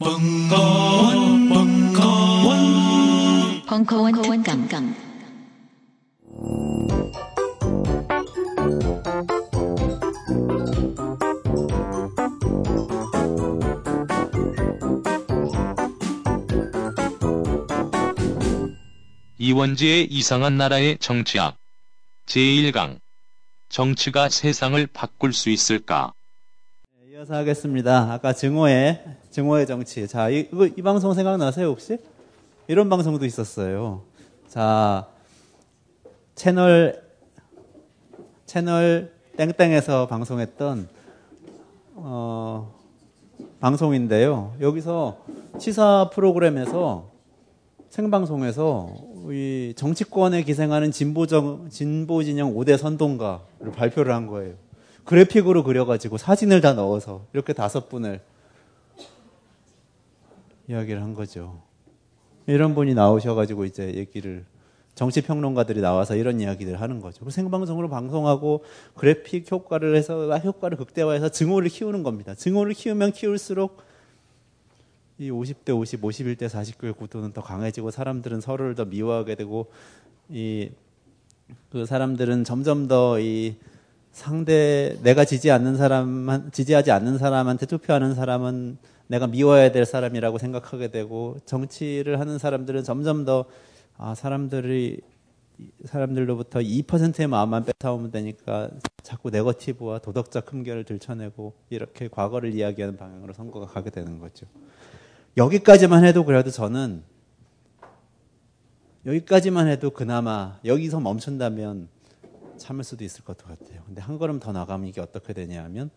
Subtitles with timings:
[0.00, 4.92] 벙커원, 벙커원, 벙커원 특강.
[19.38, 21.56] 이원지의 이상한 나라의 정치학
[22.26, 22.98] 제1강
[23.68, 26.12] 정치가 세상을 바꿀 수 있을까?
[27.00, 28.12] 네, 이어서 하겠습니다.
[28.12, 29.04] 아까 증오의
[29.34, 30.06] 증오의 정치.
[30.06, 31.98] 자, 이, 이거, 이 방송 생각나세요 혹시?
[32.68, 34.02] 이런 방송도 있었어요.
[34.46, 35.08] 자,
[36.36, 37.02] 채널
[38.46, 40.88] 채널 땡땡에서 방송했던
[41.96, 42.72] 어,
[43.58, 44.54] 방송인데요.
[44.60, 45.18] 여기서
[45.58, 47.10] 시사 프로그램에서
[47.90, 48.94] 생방송에서
[49.32, 54.54] 이 정치권에 기생하는 진보정, 진보 진영 5대 선동가를 발표를 한 거예요.
[55.02, 58.20] 그래픽으로 그려가지고 사진을 다 넣어서 이렇게 다섯 분을
[60.68, 61.62] 이야기를 한 거죠.
[62.46, 64.44] 이런 분이 나오셔가지고 이제 얘기를
[64.94, 67.28] 정치 평론가들이 나와서 이런 이야기를 하는 거죠.
[67.28, 72.34] 생방송으로 방송하고 그래픽 효과를 해서 효과를 극대화해서 증오를 키우는 겁니다.
[72.34, 73.82] 증오를 키우면 키울수록
[75.18, 79.66] 이 50대 50, 51대 49의 구도는 더 강해지고 사람들은 서로를 더 미워하게 되고
[80.28, 80.70] 이
[81.70, 83.56] 그 사람들은 점점 더이
[84.14, 90.88] 상대 내가 지지 않는 사람 지지하지 않는 사람한테 투표하는 사람은 내가 미워해야 될 사람이라고 생각하게
[90.88, 93.44] 되고 정치를 하는 사람들은 점점 더
[93.98, 95.00] 아, 사람들이
[95.84, 98.70] 사람들로부터 2%의 마음만 뺏어오면 되니까
[99.02, 104.46] 자꾸 네거티브와 도덕적 흠결을 들춰내고 이렇게 과거를 이야기하는 방향으로 선거가 가게 되는 거죠.
[105.36, 107.02] 여기까지만 해도 그래도 저는
[109.06, 111.88] 여기까지만 해도 그나마 여기서 멈춘다면
[112.56, 113.82] 참을 수도 있을 것 같아요.
[113.86, 115.90] 근데 한 걸음 더 나가면 이게 어떻게 되냐 하면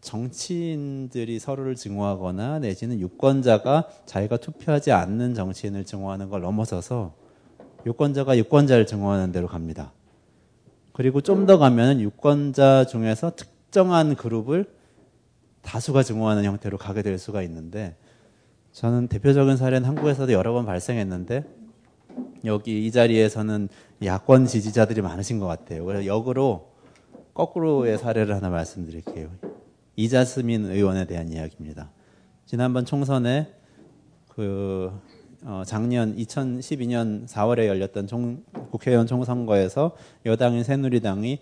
[0.00, 7.14] 정치인들이 서로를 증오하거나 내지는 유권자가 자기가 투표하지 않는 정치인을 증오하는 걸 넘어서서
[7.86, 9.92] 유권자가 유권자를 증오하는 대로 갑니다.
[10.92, 14.64] 그리고 좀 더 가면 유권자 중에서 특정한 그룹을
[15.62, 17.96] 다수가 증오하는 형태로 가게 될 수가 있는데
[18.72, 21.44] 저는 대표적인 사례는 한국에서도 여러 번 발생했는데
[22.44, 23.68] 여기 이 자리에서는
[24.04, 25.84] 야권 지지자들이 많으신 것 같아요.
[25.84, 26.72] 그래서 역으로
[27.34, 29.30] 거꾸로의 사례를 하나 말씀드릴게요.
[29.96, 31.90] 이자스민 의원에 대한 이야기입니다.
[32.44, 33.52] 지난번 총선에
[34.28, 34.92] 그
[35.44, 41.40] 어, 작년 2012년 4월에 열렸던 총, 국회의원 총선거에서 여당인 새누리당이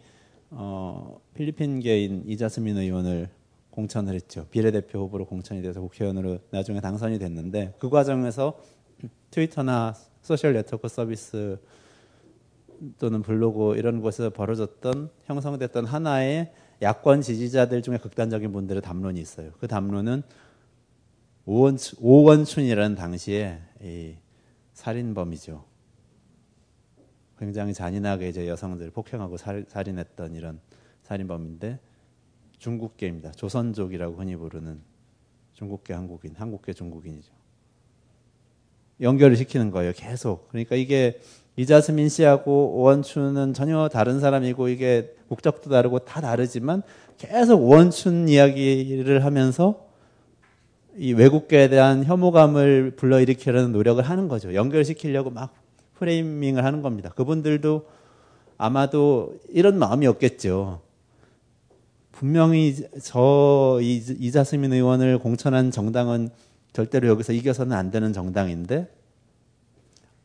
[0.50, 3.28] 어, 필리핀계인 이자스민 의원을
[3.71, 4.47] 공천을 했죠.
[4.50, 8.59] 비례대표 후보로 공천이 돼서 국회의원으로 나중에 당선이 됐는데 그 과정에서
[9.31, 11.58] 트위터나 소셜 네트워크 서비스
[12.98, 19.52] 또는 블로그 이런 곳에서 벌어졌던 형성됐던 하나의 야권 지지자들 중에 극단적인 분들의 담론이 있어요.
[19.60, 20.22] 그 담론은
[21.44, 24.16] 오원춘, 오원춘이라는 당시에 이
[24.72, 25.62] 살인범이죠.
[27.38, 30.58] 굉장히 잔인하게 이제 여성들 폭행하고 살, 살인했던 이런
[31.02, 31.78] 살인범인데
[32.58, 33.32] 중국계입니다.
[33.32, 34.80] 조선족이라고 흔히 부르는
[35.52, 37.44] 중국계 한국인, 한국계 중국인이죠.
[39.00, 39.93] 연결을 시키는 거예요.
[39.94, 40.49] 계속.
[40.49, 41.21] 그러니까 이게
[41.56, 46.82] 이자스민 씨하고 오원춘은 전혀 다른 사람이고 이게 국적도 다르고 다 다르지만
[47.19, 49.84] 계속 오원춘 이야기를 하면서
[50.97, 54.55] 이 외국계에 대한 혐오감을 불러일으키려는 노력을 하는 거죠.
[54.55, 55.55] 연결시키려고 막
[55.94, 57.11] 프레이밍을 하는 겁니다.
[57.11, 57.87] 그분들도
[58.59, 60.81] 아마도 이런 마음이었겠죠.
[62.12, 66.31] 분명히 저 이자스민 의원을 공천한 정당은
[66.74, 68.92] 절대로 여기서 이겨서는 안 되는 정당인데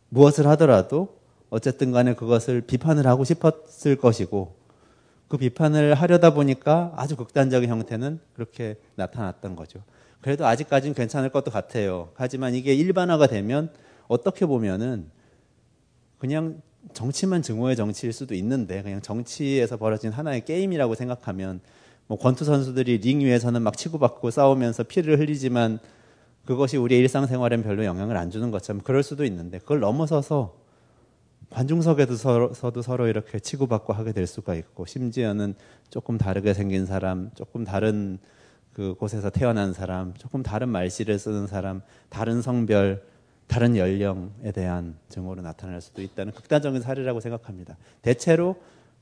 [0.10, 1.20] 무엇을 하더라도
[1.52, 4.56] 어쨌든 간에 그것을 비판을 하고 싶었을 것이고
[5.28, 9.84] 그 비판을 하려다 보니까 아주 극단적인 형태는 그렇게 나타났던 거죠.
[10.22, 12.10] 그래도 아직까지는 괜찮을 것도 같아요.
[12.16, 13.72] 하지만 이게 일반화가 되면
[14.08, 15.06] 어떻게 보면은
[16.18, 21.62] 그냥 정치만 증오의 정치일 수도 있는데 그냥 정치에서 벌어진 하나의 게임이라고 생각하면
[22.08, 25.80] 뭐 권투 선수들이 링 위에서는 막 치고받고 싸우면서 피를 흘리지만
[26.50, 30.58] 그것이 우리의 일상생활엔 별로 영향을 안 주는 것처럼 그럴 수도 있는데 그걸 넘어서서
[31.52, 35.54] 관중석에도 서도 서로 이렇게 치고받고 하게 될 수가 있고 심지어는
[35.92, 38.18] 조금 다르게 생긴 사람, 조금 다른
[38.74, 43.04] 그 곳에서 태어난 사람, 조금 다른 말씨를 쓰는 사람, 다른 성별,
[43.46, 47.78] 다른 연령에 대한 증오로 나타날 수도 있다는 극단적인 사례라고 생각합니다.
[48.02, 48.56] 대체로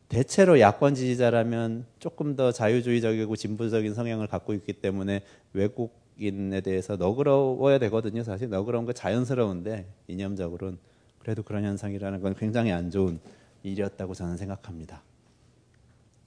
[0.10, 5.22] 대체로 야권 지지자라면 조금 더 자유주의적이고 진보적인 성향을 갖고 있기 때문에
[5.54, 8.24] 외국 인에 대해서 너그러워야 되거든요.
[8.24, 10.78] 사실 너그러운 거 자연스러운데 이념적으로는
[11.20, 13.20] 그래도 그런 현상이라는 건 굉장히 안 좋은
[13.64, 15.04] 일이었다고 저는 생각합니다.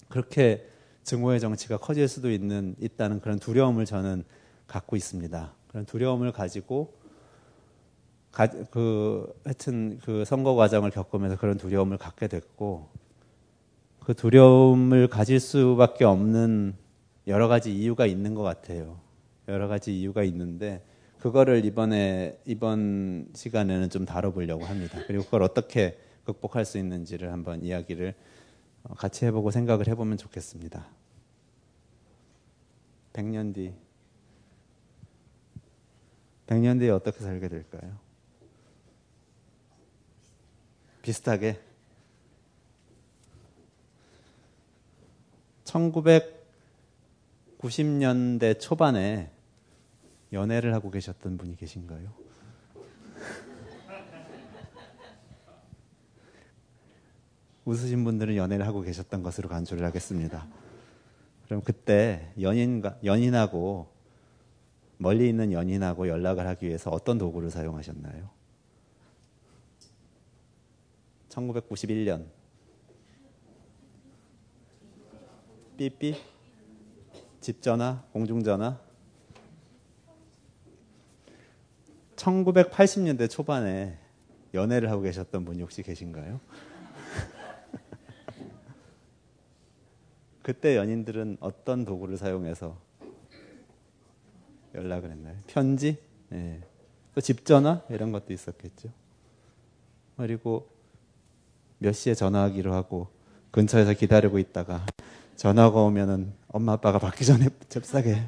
[0.08, 0.66] 그렇게
[1.04, 4.24] 증오의 정치가 커질 수도 있는 있다는 그런 두려움을 저는
[4.66, 5.52] 갖고 있습니다.
[5.68, 6.92] 그런 두려움을 가지고
[8.32, 12.88] 가, 그 하여튼 그 선거 과정을 겪으면서 그런 두려움을 갖게 됐고
[14.00, 16.74] 그 두려움을 가질 수밖에 없는
[17.26, 18.98] 여러 가지 이유가 있는 것 같아요.
[19.50, 20.82] 여러 가지 이유가 있는데
[21.18, 24.98] 그거를 이번에 이번 시간에는 좀 다뤄보려고 합니다.
[25.06, 28.14] 그리고 그걸 어떻게 극복할 수 있는지를 한번 이야기를
[28.84, 30.86] 어, 같이 해보고 생각을 해보면 좋겠습니다.
[33.12, 33.74] 100년 뒤,
[36.46, 37.98] 100년 뒤에 어떻게 살게 될까요?
[41.02, 41.60] 비슷하게
[45.64, 49.30] 1990년대 초반에
[50.32, 52.12] 연애를 하고 계셨던 분이 계신가요?
[57.64, 60.46] 웃으신 분들은 연애를 하고 계셨던 것으로 간주를 하겠습니다.
[61.44, 63.88] 그럼 그때 연인과 연인하고
[64.98, 68.28] 멀리 있는 연인하고 연락을 하기 위해서 어떤 도구를 사용하셨나요?
[71.28, 72.26] 1991년
[75.76, 76.16] 삐삐
[77.40, 78.89] 집전화 공중전화
[82.20, 83.96] 1980년대 초반에
[84.52, 86.40] 연애를 하고 계셨던 분이 혹시 계신가요?
[90.42, 92.76] 그때 연인들은 어떤 도구를 사용해서
[94.74, 95.36] 연락을 했나요?
[95.46, 95.98] 편지?
[96.28, 96.60] 네.
[97.14, 97.82] 또 집전화?
[97.88, 98.90] 이런 것도 있었겠죠.
[100.16, 100.68] 그리고
[101.78, 103.08] 몇 시에 전화하기로 하고
[103.50, 104.84] 근처에서 기다리고 있다가
[105.36, 108.22] 전화가 오면은 엄마 아빠가 받기 전에 접사게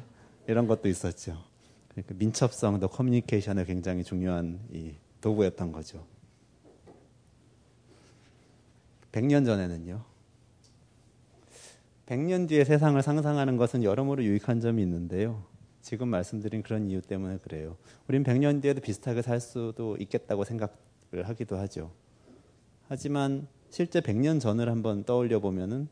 [0.47, 1.52] 이런 것도 있었죠.
[1.93, 6.05] 그러니까 민첩성도 커뮤니케이션에 굉장히 중요한 이 도구였던 거죠.
[9.11, 10.03] 100년 전에는요.
[12.07, 15.45] 100년 뒤의 세상을 상상하는 것은 여러모로 유익한 점이 있는데요.
[15.81, 17.77] 지금 말씀드린 그런 이유 때문에 그래요.
[18.07, 20.73] 우린 100년 뒤에도 비슷하게 살 수도 있겠다고 생각을
[21.23, 21.91] 하기도 하죠.
[22.87, 25.87] 하지만 실제 100년 전을 한번 떠올려 보면은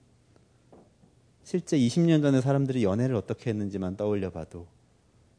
[1.43, 4.67] 실제 20년 전에 사람들이 연애를 어떻게 했는지만 떠올려 봐도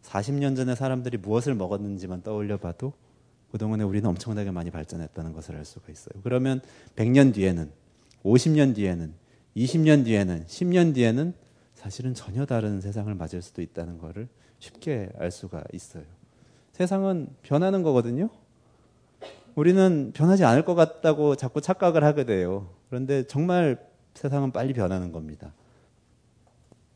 [0.03, 2.93] 40년 전에 사람들이 무엇을 먹었는지만 떠올려 봐도
[3.51, 6.21] 그동안에 우리는 엄청나게 많이 발전했다는 것을 알 수가 있어요.
[6.23, 6.61] 그러면
[6.97, 7.71] 100년 뒤에는
[8.25, 9.13] 50년 뒤에는
[9.57, 11.35] 20년 뒤에는 10년 뒤에는
[11.75, 14.29] 사실은 전혀 다른 세상을 맞을 수도 있다는 것을
[14.59, 16.05] 쉽게 알 수가 있어요.
[16.73, 18.31] 세상은 변하는 거거든요.
[19.55, 22.71] 우리는 변하지 않을 것 같다고 자꾸 착각을 하게 돼요.
[22.89, 25.53] 그런데 정말 세상은 빨리 변하는 겁니다.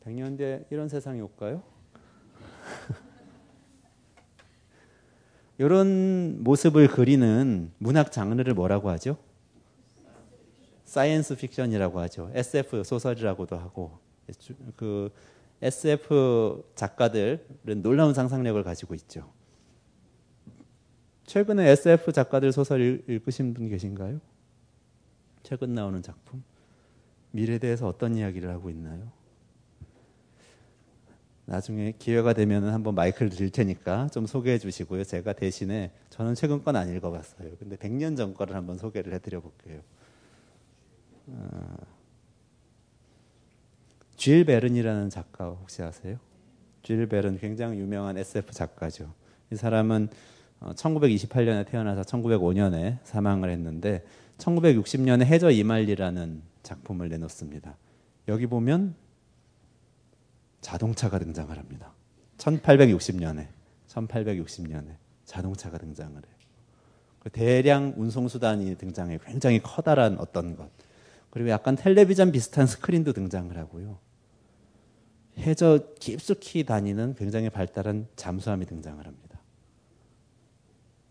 [0.05, 1.61] 100년 뒤에 이런 세상이 올까요?
[5.57, 9.17] 이런 모습을 그리는 문학 장르를 뭐라고 하죠?
[10.85, 12.29] science fiction이라고 하죠.
[12.33, 13.99] SF 소설이라고도 하고
[14.75, 15.11] 그
[15.61, 19.31] SF 작가들은 놀라운 상상력을 가지고 있죠.
[21.25, 24.21] 최근에 SF 작가들 소설 읽으신 분 계신가요?
[25.43, 26.43] 최근 나오는 작품?
[27.31, 29.11] 미래에 대해서 어떤 이야기를 하고 있나요?
[31.47, 35.05] 나중에 기회가 되면 한번 마이크를 드릴 테니까 좀 소개해 주시고요.
[35.05, 37.51] 제가 대신에 저는 최근 건 안 읽어봤어요.
[37.57, 39.79] 근데 100년 전 거를 한번 소개를 해드려 볼게요.
[41.27, 41.77] 어,
[44.17, 46.17] 쥘 베른이라는 작가 혹시 아세요?
[46.83, 49.13] 쥘 베른 굉장히 유명한 SF 작가죠.
[49.49, 50.09] 이 사람은
[50.59, 54.03] 1928년에 어, 태어나서 1905년에 사망을 했는데
[54.37, 57.77] 1960년에 해저 이말리라는 작품을 내놓습니다.
[58.27, 58.95] 여기 보면
[60.61, 61.93] 자동차가 등장을 합니다.
[62.37, 63.47] 1860년에
[63.87, 64.95] 1860년에
[65.25, 66.37] 자동차가 등장을 해요.
[67.19, 70.69] 그 대량 운송수단이 등장해 굉장히 커다란 어떤 것.
[71.29, 73.99] 그리고 약간 텔레비전 비슷한 스크린도 등장을 하고요.
[75.37, 79.39] 해저 깊숙이 다니는 굉장히 발달한 잠수함이 등장을 합니다.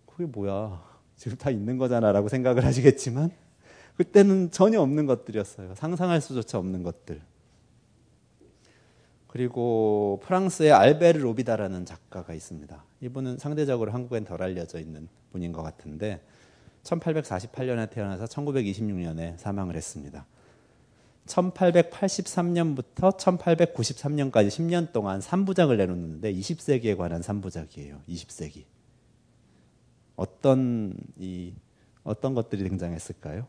[0.07, 0.83] 그게 뭐야?
[1.17, 3.31] 지금 다 있는 거잖아라고 생각을 하시겠지만
[3.97, 5.75] 그때는 전혀 없는 것들이었어요.
[5.75, 7.21] 상상할 수조차 없는 것들.
[9.37, 12.83] 그리고 프랑스의 알베르 로비다라는 작가가 있습니다.
[13.03, 16.23] 이분은 상대적으로 한국엔 덜 알려져 있는 분인 것 같은데
[16.85, 20.25] 1848년에 태어나서 1926년에 사망을 했습니다.
[21.27, 28.01] 1883년부터 1893년까지 10년 동안 3부작을 내놓는데 20세기에 관한 3부작이에요.
[28.09, 28.65] 20세기.
[30.17, 31.53] 어떤 이
[32.05, 33.47] 어떤 것들이 등장했을까요?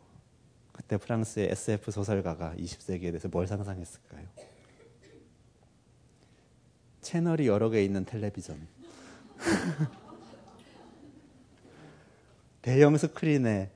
[0.73, 4.27] 그때 프랑스의 SF 소설가가 20세기에 대해서 뭘 상상했을까요?
[7.07, 8.67] 채널이 여러 개 있는 텔레비전.
[12.61, 13.71] 대형 스크린에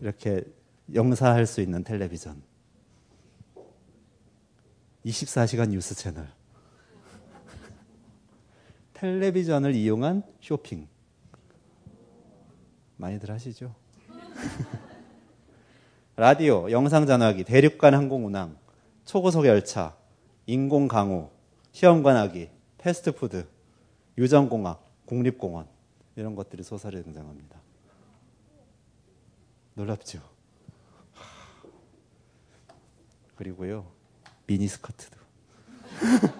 [0.00, 0.42] 이렇게
[0.94, 2.42] 영사할 수 있는 텔레비전.
[5.04, 6.26] 24시간 뉴스 채널.
[8.94, 10.88] 텔레비전을 이용한 쇼핑.
[12.96, 13.74] 많이들 하시죠?
[16.16, 18.56] 라디오, 영상 전화기, 대륙간 항공 운항,
[19.04, 19.94] 초고속 열차,
[20.46, 21.28] 인공 강우,
[21.72, 22.53] 시험관 하기,
[22.84, 23.46] 패스트푸드,
[24.18, 25.66] 유전공학, 국립공원
[26.16, 27.58] 이런 것들이 소설에 등장합니다.
[29.72, 30.20] 놀랍죠?
[33.36, 33.90] 그리고요
[34.46, 35.16] 미니스커트도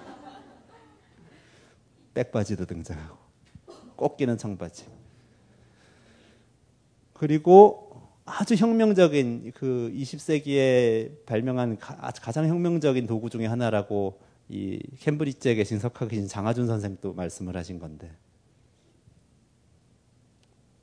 [2.12, 3.16] 백바지도 등장하고
[3.96, 4.84] 꼭 끼는 청바지
[7.14, 15.78] 그리고 아주 혁명적인 그 20세기에 발명한 가, 장 혁명적인 도구 중의 하나라고 이 캠브리지에 계신
[15.78, 18.10] 석학에 계신 장하준 선생도 말씀을 하신 건데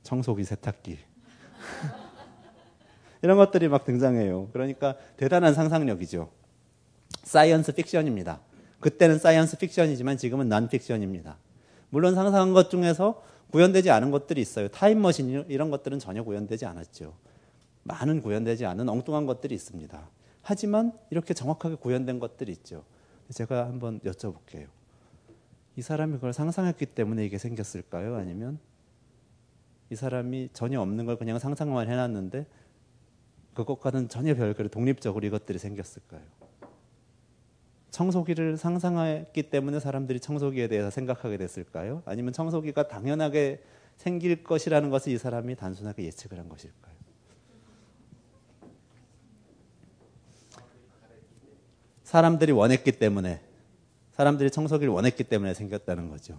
[0.02, 0.98] 청소기 세탁기
[3.22, 4.48] 이런 것들이 막 등장해요.
[4.52, 6.28] 그러니까 대단한 상상력이죠.
[7.22, 8.40] science fiction입니다.
[8.80, 11.36] 그때는 science fiction이지만 지금은 nonfiction입니다.
[11.90, 14.66] 물론 상상한 것 중에서 구현되지 않은 것들이 있어요.
[14.68, 17.14] 타임머신 이런 것들은 전혀 구현되지 않았죠.
[17.84, 20.08] 많은 구현되지 않은 엉뚱한 것들이 있습니다.
[20.42, 22.84] 하지만 이렇게 정확하게 구현된 것들이 있죠.
[23.32, 24.68] 제가 한번 여쭤볼게요.
[25.76, 28.16] 이 사람이 그걸 상상했기 때문에 이게 생겼을까요?
[28.16, 28.58] 아니면
[29.90, 32.46] 이 사람이 전혀 없는 걸 그냥 상상만 해놨는데
[33.54, 36.22] 그것과는 전혀 별개로 독립적으로 이것들이 생겼을까요?
[37.90, 42.02] 청소기를 상상했기 때문에 사람들이 청소기에 대해서 생각하게 됐을까요?
[42.06, 43.62] 아니면 청소기가 당연하게
[43.96, 46.91] 생길 것이라는 것을 이 사람이 단순하게 예측을 한 것일까요?
[52.12, 53.40] 사람들이 원했기 때문에
[54.10, 56.38] 사람들이 청소기를 원했기 때문에 생겼다는 거죠.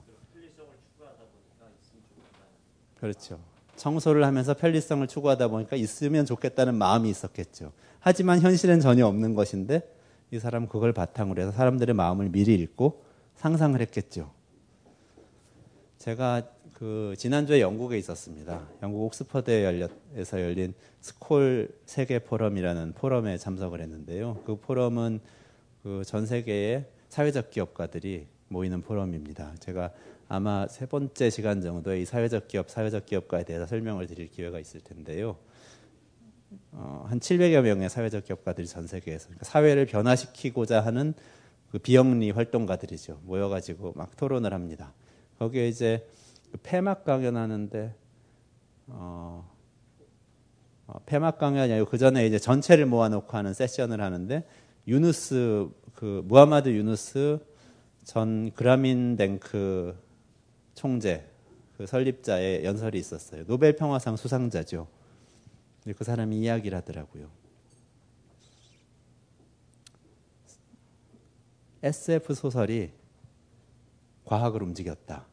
[2.99, 3.39] 그렇죠.
[3.75, 7.71] 청소를 하면서 편리성을 추구하다 보니까 있으면 좋겠다는 마음이 있었겠죠.
[7.99, 9.81] 하지만 현실은 전혀 없는 것인데
[10.29, 13.03] 이 사람은 그걸 바탕으로 해서 사람들의 마음을 미리 읽고
[13.37, 14.29] 상상을 했겠죠.
[15.97, 16.43] 제가
[16.75, 18.61] 그 지난주에 영국에 있었습니다.
[18.83, 24.43] 영국 옥스퍼드에서 열린 스콜 세계 포럼이라는 포럼에 참석을 했는데요.
[24.45, 25.19] 그 포럼은
[25.83, 29.53] 그 전 세계의 사회적 기업가들이 모이는 포럼입니다.
[29.59, 29.91] 제가
[30.29, 34.79] 아마 세 번째 시간 정도에 이 사회적 기업, 사회적 기업가에 대해서 설명을 드릴 기회가 있을
[34.79, 35.35] 텐데요.
[36.71, 41.13] 어, 한 700여 명의 사회적 기업가들이 전 세계에서 그러니까 사회를 변화시키고자 하는
[41.69, 43.19] 그 비영리 활동가들이죠.
[43.23, 44.93] 모여가지고 막 토론을 합니다.
[45.39, 46.07] 거기에 이제
[46.51, 47.93] 그 폐막 강연하는데
[48.87, 49.51] 어,
[50.87, 54.45] 어, 폐막 강연이 아니고 그 전에 이제 전체를 모아놓고 하는 세션을 하는데
[54.87, 57.39] 유누스 그 무하마드 유누스
[58.03, 59.95] 전 그라민 뱅크
[60.75, 61.25] 총재
[61.77, 63.45] 그 설립자의 연설이 있었어요.
[63.45, 64.87] 노벨 평화상 수상자죠.
[65.97, 67.29] 그 사람이 이야기를 하더라고요.
[71.81, 72.91] SF 소설이
[74.25, 75.25] 과학을 움직였다.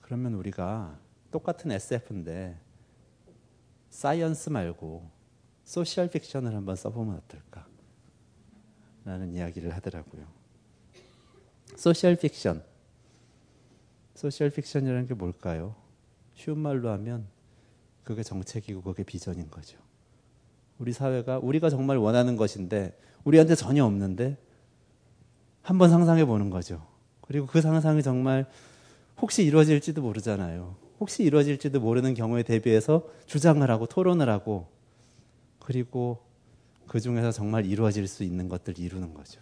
[0.00, 0.98] 그러면 우리가
[1.30, 2.58] 똑같은 SF인데
[3.90, 5.13] science 말고
[5.64, 7.66] social fiction을 한번 써보면 어떨까?
[9.04, 10.26] 라는 이야기를 하더라고요.
[11.76, 12.62] social fiction.
[14.14, 15.74] social fiction이라는 게 뭘까요?
[16.34, 17.26] 쉬운 말로 하면
[18.04, 19.78] 그게 정책이고 그게 비전인 거죠.
[20.78, 24.36] 우리 사회가 우리가 정말 원하는 것인데 우리한테 전혀 없는데
[25.62, 26.86] 한번 상상해 보는 거죠.
[27.22, 28.46] 그리고 그 상상이 정말
[29.20, 30.76] 혹시 이루어질지도 모르잖아요.
[31.00, 34.68] 혹시 이루어질지도 모르는 경우에 대비해서 주장을 하고 토론을 하고
[35.64, 36.18] 그리고
[36.86, 39.40] 그 중에서 정말 이루어질 수 있는 것들 이루는 거죠.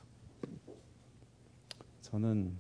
[2.03, 2.53] 저는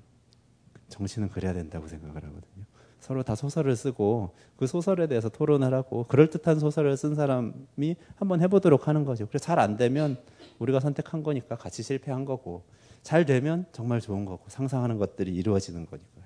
[0.88, 2.64] 정신은 그래야 된다고 생각을 하거든요.
[2.98, 8.88] 서로 다 소설을 쓰고 그 소설에 대해서 토론을 하고 그럴듯한 소설을 쓴 사람이 한번 해보도록
[8.88, 9.26] 하는 거죠.
[9.28, 10.18] 그래서 잘 안 되면
[10.58, 12.64] 우리가 선택한 거니까 같이 실패한 거고
[13.02, 16.24] 잘 되면 정말 좋은 거고 상상하는 것들이 이루어지는 거니까요.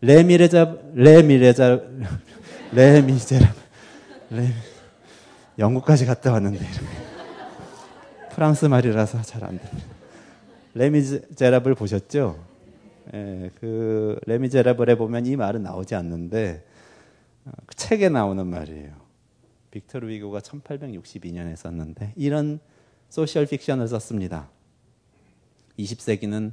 [0.00, 1.80] 레미레자 레미레자
[2.72, 3.54] 레미제라
[4.30, 4.71] 레
[5.58, 6.64] 영국까지 갔다 왔는데
[8.32, 9.86] 프랑스 말이라서 잘 안 됩니다.
[10.74, 12.42] 레미제라블 보셨죠?
[13.12, 16.64] 예, 그 레미제라블에 보면 이 말은 나오지 않는데
[17.44, 18.90] 어, 그 책에 나오는 말이에요.
[19.70, 22.60] 빅토르 위고가 1862년에 썼는데 이런
[23.10, 24.48] 소셜 픽션을 썼습니다.
[25.78, 26.52] 20세기는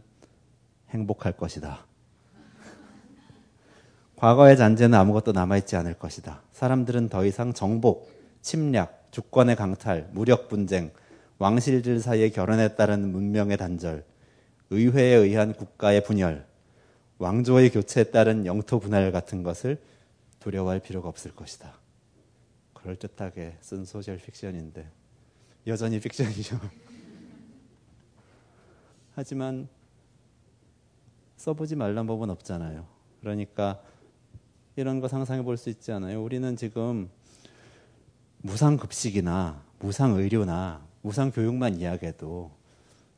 [0.89, 1.85] 행복할 것이다.
[4.17, 6.41] 과거의 잔재는 아무것도 남아있지 않을 것이다.
[6.51, 10.91] 사람들은 더 이상 정복, 침략, 주권의 강탈, 무력 분쟁,
[11.37, 14.03] 왕실들 사이의 결혼에 따른 문명의 단절,
[14.69, 16.47] 의회에 의한 국가의 분열,
[17.17, 19.81] 왕조의 교체에 따른 영토 분할 같은 것을
[20.39, 21.77] 두려워할 필요가 없을 것이다.
[22.73, 24.89] 그럴듯하게 쓴 소셜 픽션인데
[25.67, 26.59] 여전히 픽션이죠.
[29.15, 29.67] 하지만
[31.35, 32.87] 써보지 말란 법은 없잖아요.
[33.19, 33.81] 그러니까
[34.75, 36.23] 이런 거 상상해 볼 수 있지 않아요?
[36.23, 37.09] 우리는 지금
[38.41, 42.51] 무상급식이나 무상의료나 무상교육만 이야기해도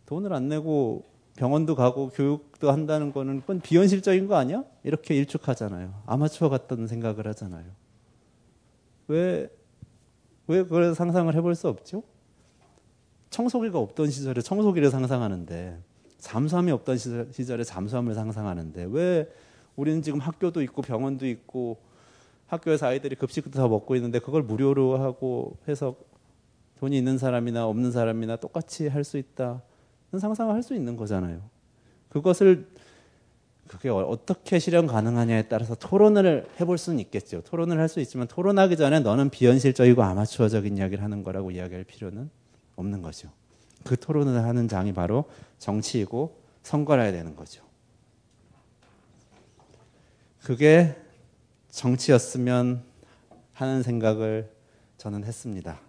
[0.05, 4.63] 돈을 안 내고 병원도 가고 교육도 한다는 거는 그건 비현실적인 거 아니야?
[4.83, 5.93] 이렇게 일축하잖아요.
[6.05, 7.65] 아마추어 같다는 생각을 하잖아요.
[9.07, 9.49] 왜,
[10.47, 12.03] 왜 그걸 상상을 해볼 수 없죠?
[13.29, 15.81] 청소기가 없던 시절에 청소기를 상상하는데,
[16.19, 19.29] 잠수함이 없던 시절에 잠수함을 상상하는데, 왜
[19.75, 21.77] 우리는 지금 학교도 있고 병원도 있고
[22.51, 25.95] 학교에서 아이들이 급식도 다 먹고 있는데 그걸 무료로 하고 해서
[26.79, 29.61] 돈이 있는 사람이나 없는 사람이나 똑같이 할 수 있다.
[30.17, 31.41] 상상을 할 수 있는 거잖아요.
[32.09, 32.67] 그것을
[33.67, 37.41] 그게 어, 어떻게 실현 가능하냐에 따라서 토론을 해볼 수는 있겠죠.
[37.43, 42.29] 토론을 할 수 있지만 토론하기 전에 너는 비현실적이고 아마추어적인 이야기를 하는 거라고 이야기할 필요는
[42.75, 43.29] 없는 거죠.
[43.85, 45.23] 그 토론을 하는 장이 바로
[45.57, 47.63] 정치이고 선거라야 되는 거죠.
[50.43, 50.97] 그게
[51.71, 52.83] 정치였으면
[53.53, 54.51] 하는 생각을
[54.97, 55.79] 저는 했습니다.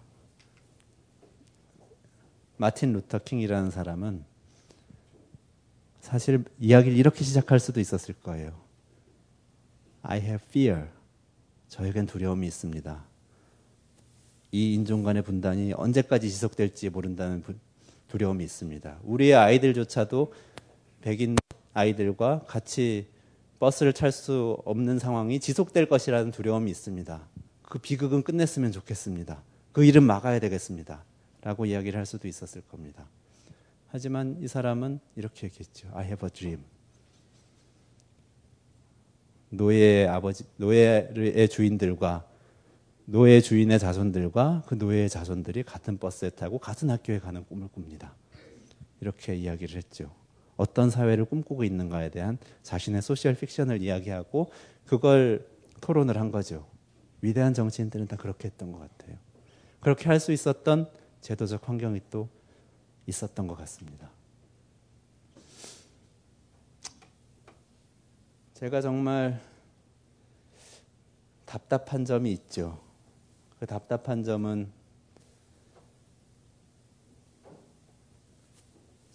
[2.57, 4.23] 마틴 루터 킹이라는 사람은
[5.99, 8.53] 사실 이야기를 이렇게 시작할 수도 있었을 거예요.
[10.01, 10.87] I have fear.
[11.67, 13.03] 저에겐 두려움이 있습니다.
[14.51, 17.43] 이 인종 간의 분단이 언제까지 지속될지 모른다는
[18.07, 18.99] 두려움이 있습니다.
[19.03, 20.33] 우리의 아이들조차도
[21.01, 21.35] 백인
[21.73, 23.07] 아이들과 같이
[23.59, 27.27] 버스를 탈수 없는 상황이 지속될 것이라는 두려움이 있습니다.
[27.63, 29.41] 그 비극은 끝냈으면 좋겠습니다.
[29.71, 31.03] 그 일은 막아야 되겠습니다.
[31.41, 33.07] 라고 이야기를 할 수도 있었을 겁니다.
[33.87, 35.89] 하지만 이 사람은 이렇게 얘기했죠.
[35.93, 36.63] I have a dream.
[39.49, 42.27] 노예의 아버지, 노예의 주인들과
[43.05, 48.15] 노예 주인의 자손들과 그 노예의 자손들이 같은 버스에 타고 같은 학교에 가는 꿈을 꿉니다.
[49.01, 50.09] 이렇게 이야기를 했죠.
[50.55, 54.51] 어떤 사회를 꿈꾸고 있는가에 대한 자신의 소셜 픽션을 이야기하고
[54.85, 55.47] 그걸
[55.81, 56.67] 토론을 한 거죠.
[57.21, 59.17] 위대한 정치인들은 다 그렇게 했던 것 같아요.
[59.79, 60.89] 그렇게 할 수 있었던
[61.21, 62.29] 제도적 환경이 또
[63.07, 64.09] 있었던 것 같습니다.
[68.53, 69.41] 제가 정말
[71.45, 72.79] 답답한 점이 있죠.
[73.59, 74.71] 그 답답한 점은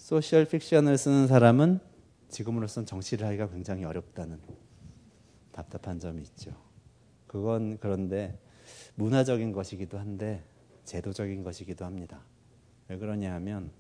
[0.09, 1.81] 소셜 픽션을 쓰는 사람은
[2.31, 4.41] 지금으로선 정치를 하기가 굉장히 어렵다는
[5.53, 6.53] 답답한 점이 있죠.
[7.27, 8.39] 그건 그런데
[8.95, 10.43] 문화적인 것이기도 한데
[10.87, 12.23] 제도적인 것이기도 합니다.
[12.89, 13.71] 왜 그러냐 하면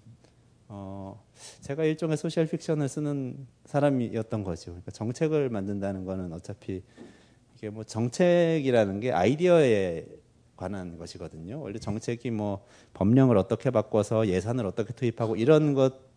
[0.68, 1.24] 어,
[1.62, 4.72] 제가 일종의 소셜 픽션을 쓰는 사람이었던 거죠.
[4.72, 6.82] 그러니까 정책을 만든다는 거는 어차피
[7.56, 10.04] 이게 뭐 정책이라는 게 아이디어에
[10.56, 11.58] 관한 것이거든요.
[11.58, 16.07] 원래 정책이 뭐 법령을 어떻게 바꿔서 예산을 어떻게 투입하고 이런 것이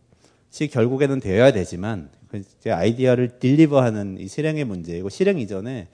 [0.51, 5.87] 결국에는 되어야 되지만 그 아이디어를 딜리버하는 이 실행의 문제이고 실행 이전에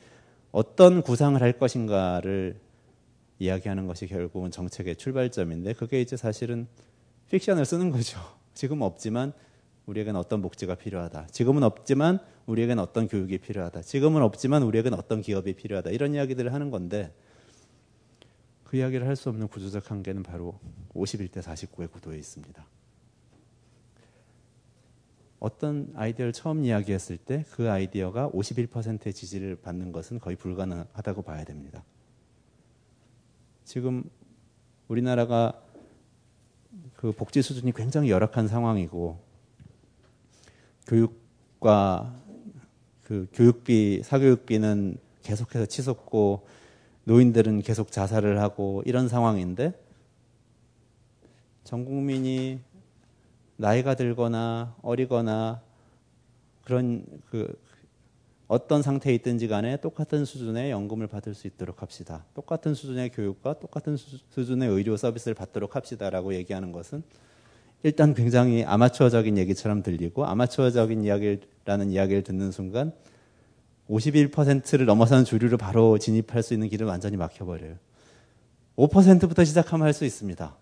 [0.52, 2.60] 어떤 구상을 할 것인가를
[3.40, 6.68] 이야기하는 것이 결국은 정책의 출발점인데 그게 이제 사실은
[7.30, 8.20] 픽션을 쓰는 거죠.
[8.54, 9.34] 지금은 없지만
[9.86, 11.28] 우리에게는 어떤 복지가 필요하다.
[11.28, 13.84] 지금은 없지만 우리에게는 어떤 교육이 필요하다.
[13.84, 15.92] 지금은 없지만 우리에게는 어떤 기업이 필요하다.
[15.92, 17.14] 이런 이야기들을 하는 건데
[18.64, 20.60] 그 이야기를 할 수 없는 구조적 한계는 바로
[20.94, 22.66] 51대 49의 구도에 있습니다.
[25.40, 31.84] 어떤 아이디어를 처음 이야기했을 때 그 아이디어가 51%의 지지를 받는 것은 거의 불가능하다고 봐야 됩니다.
[33.64, 34.04] 지금
[34.88, 35.62] 우리나라가
[36.96, 39.20] 그 복지 수준이 굉장히 열악한 상황이고
[40.88, 42.16] 교육과
[43.04, 46.48] 그 교육비 사교육비는 계속해서 치솟고
[47.04, 49.74] 노인들은 계속 자살을 하고 이런 상황인데
[51.64, 52.60] 전 국민이
[53.58, 55.62] 나이가 들거나 어리거나
[56.64, 57.60] 그런 그
[58.48, 62.24] 어떤 상태에 있든지 간에 똑같은 수준의 연금을 받을 수 있도록 합시다.
[62.34, 67.04] 똑같은 수준의 교육과 똑같은 수준의 의료 서비스를 받도록 합시다라고 얘기하는 것은
[67.84, 72.94] 일단 굉장히 아마추어적인 얘기처럼 들리고 아마추어적인 이야기라는 이야기를 듣는 순간
[73.90, 77.76] 51%를 넘어서는 주류로 바로 진입할 수 있는 길은 완전히 막혀버려요.
[78.78, 80.56] 5%부터 시작하면 할 수 있습니다.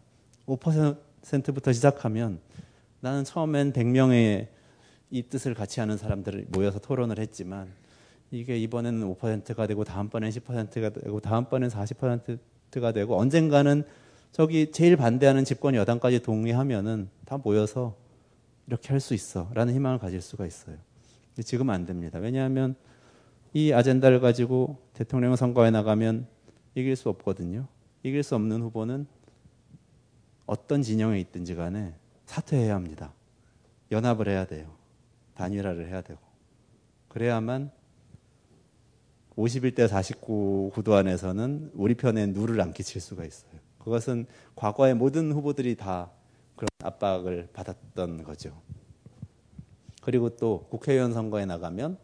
[0.48, 2.40] 5%부터 시작하면
[3.06, 4.48] 나는 처음엔 100명의
[5.12, 7.72] 이 뜻을 같이 하는 사람들을 모여서 토론을 했지만
[8.32, 13.84] 이게 이번에는 5%가 되고 다음번엔 10%가 되고 다음번엔 40%가 되고 언젠가는
[14.32, 17.96] 저기 제일 반대하는 집권 여당까지 동의하면은 다 모여서
[18.66, 20.78] 이렇게 할 수 있어라는 희망을 가질 수가 있어요.
[21.44, 22.18] 지금 안 됩니다.
[22.18, 22.74] 왜냐하면
[23.54, 26.26] 이 아젠다를 가지고 대통령 선거에 나가면
[26.74, 27.68] 이길 수 없거든요.
[28.02, 29.06] 이길 수 없는 후보는
[30.48, 31.94] 어떤 진영에 있든지 간에
[32.26, 33.14] 사퇴해야 합니다.
[33.92, 34.76] 연합을 해야 돼요.
[35.36, 36.20] 단일화를 해야 되고.
[37.10, 37.72] 그래야만
[39.38, 43.52] 51대 49 구도 안에서는 우리 편에 누를 안 끼칠 수가 있어요.
[43.80, 46.12] 그것은 과거의 모든 후보들이 다
[46.56, 48.62] 그런 압박을 받았던 거죠.
[50.02, 51.98] 그리고 또 국회의원 선거에 나가면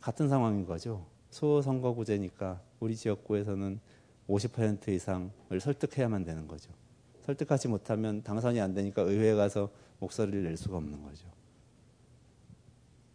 [0.00, 1.06] 같은 상황인 거죠.
[1.30, 3.80] 소선거구제니까 우리 지역구에서는
[4.28, 6.72] 50% 이상을 설득해야만 되는 거죠.
[7.22, 11.26] 설득하지 못하면 당선이 안 되니까 의회에 가서 목소리를 낼 수가 없는 거죠.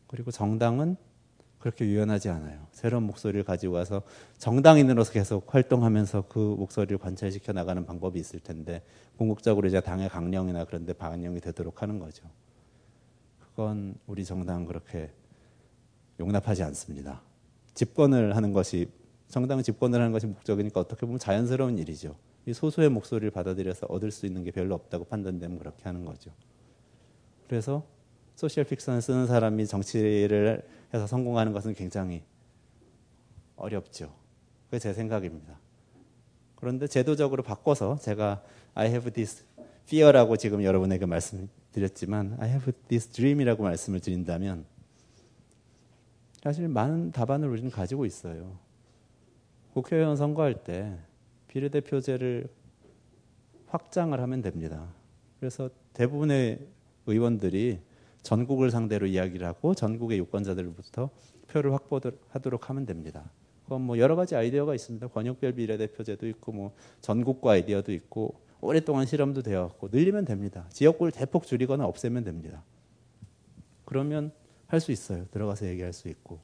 [0.07, 0.97] 그리고 정당은
[1.59, 2.67] 그렇게 유연하지 않아요.
[2.71, 4.03] 새로운 목소리를 가지고 와서
[4.37, 8.83] 정당인으로서 계속 활동하면서 그 목소리를 관철시켜 나가는 방법이 있을 텐데
[9.17, 12.29] 궁극적으로 이제 당의 강령이나 그런 데 반영이 되도록 하는 거죠.
[13.39, 15.11] 그건 우리 정당은 그렇게
[16.19, 17.23] 용납하지 않습니다.
[17.73, 18.87] 집권을 하는 것이
[19.27, 22.15] 정당 집권을 하는 것이 목적이니까 어떻게 보면 자연스러운 일이죠.
[22.45, 26.31] 이 소수의 목소리를 받아들여서 얻을 수 있는 게 별로 없다고 판단되면 그렇게 하는 거죠.
[27.47, 27.83] 그래서
[28.35, 32.23] 소셜 픽션을 쓰는 사람이 정치를 해서 성공하는 것은 굉장히
[33.55, 34.13] 어렵죠.
[34.65, 35.57] 그게 제 생각입니다.
[36.55, 39.45] 그런데 제도적으로 바꿔서 제가 I have this
[39.85, 44.65] fear라고 지금 여러분에게 말씀드렸지만 I have this dream이라고 말씀을 드린다면
[46.43, 48.57] 사실 많은 답안을 우리는 가지고 있어요.
[49.73, 50.97] 국회의원 선거할 때
[51.55, 52.49] 비례대표제를
[53.67, 54.89] 확장을 하면 됩니다.
[55.39, 56.59] 그래서 대부분의
[57.05, 57.79] 의원들이
[58.23, 61.09] 전국을 상대로 이야기를 하고 전국의 유권자들부터
[61.47, 63.31] 표를 확보하도록 하면 됩니다.
[63.63, 65.07] 그건 뭐 여러 가지 아이디어가 있습니다.
[65.07, 70.65] 권역별 비례대표제도 있고 뭐 전국구 아이디어도 있고 오랫동안 실험도 되었고 늘리면 됩니다.
[70.71, 72.63] 지역구를 대폭 줄이거나 없애면 됩니다.
[73.85, 74.33] 그러면
[74.67, 75.25] 할 수 있어요.
[75.31, 76.39] 들어가서 얘기할 수 있고.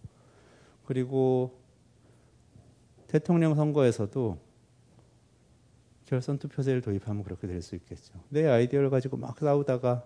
[0.86, 1.60] 그리고
[3.08, 4.51] 대통령 선거에서도
[6.12, 8.14] 결선 투표제를 도입하면 그렇게 될 수 있겠죠.
[8.28, 10.04] 내 아이디어를 가지고 막 싸우다가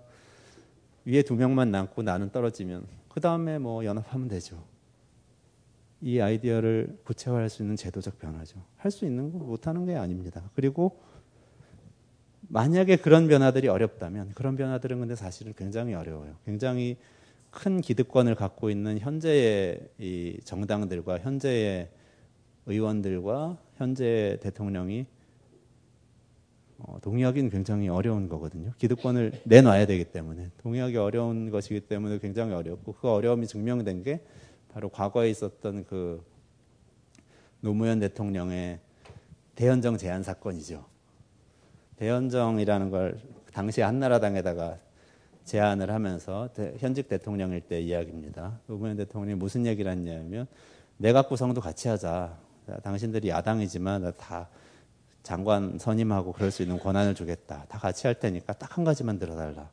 [1.06, 4.64] 위에 두 명만 남고 나는 떨어지면 그 다음에 뭐 연합하면 되죠.
[6.02, 8.64] 이 아이디어를 구체화할 수 있는 제도적 변화죠.
[8.78, 10.44] 할 수 있는 거 못하는 게 아닙니다.
[10.54, 11.02] 그리고
[12.50, 16.36] 만약에 그런 변화들이 어렵다면 그런 변화들은 근데 사실은 굉장히 어려워요.
[16.46, 16.98] 굉장히
[17.50, 21.90] 큰 기득권을 갖고 있는 현재의 이 정당들과 현재의
[22.68, 25.08] 의원들과 현재 대통령이
[26.80, 28.72] 어, 동의하기는 굉장히 어려운 거거든요.
[28.78, 34.22] 기득권을 내놔야 되기 때문에 동의하기 어려운 것이기 때문에 굉장히 어렵고 그 어려움이 증명된 게
[34.74, 36.24] 바로 과거에 있었던 그
[37.62, 38.80] 노무현 대통령의
[39.56, 40.86] 대연정 제안 사건이죠.
[41.96, 43.20] 대연정이라는 걸
[43.54, 44.78] 당시 한나라당에다가
[45.46, 48.60] 제안을 하면서 현직 대통령일 때 이야기입니다.
[48.68, 50.46] 노무현 대통령이 무슨 얘기를 했냐면
[50.98, 52.38] 내각 구성도 같이 하자.
[52.84, 54.50] 당신들이 야당이지만 다
[55.26, 57.66] 장관 선임하고 그럴 수 있는 권한을 주겠다.
[57.68, 59.70] 다 같이 할 테니까 딱 한 가지만 들어달라.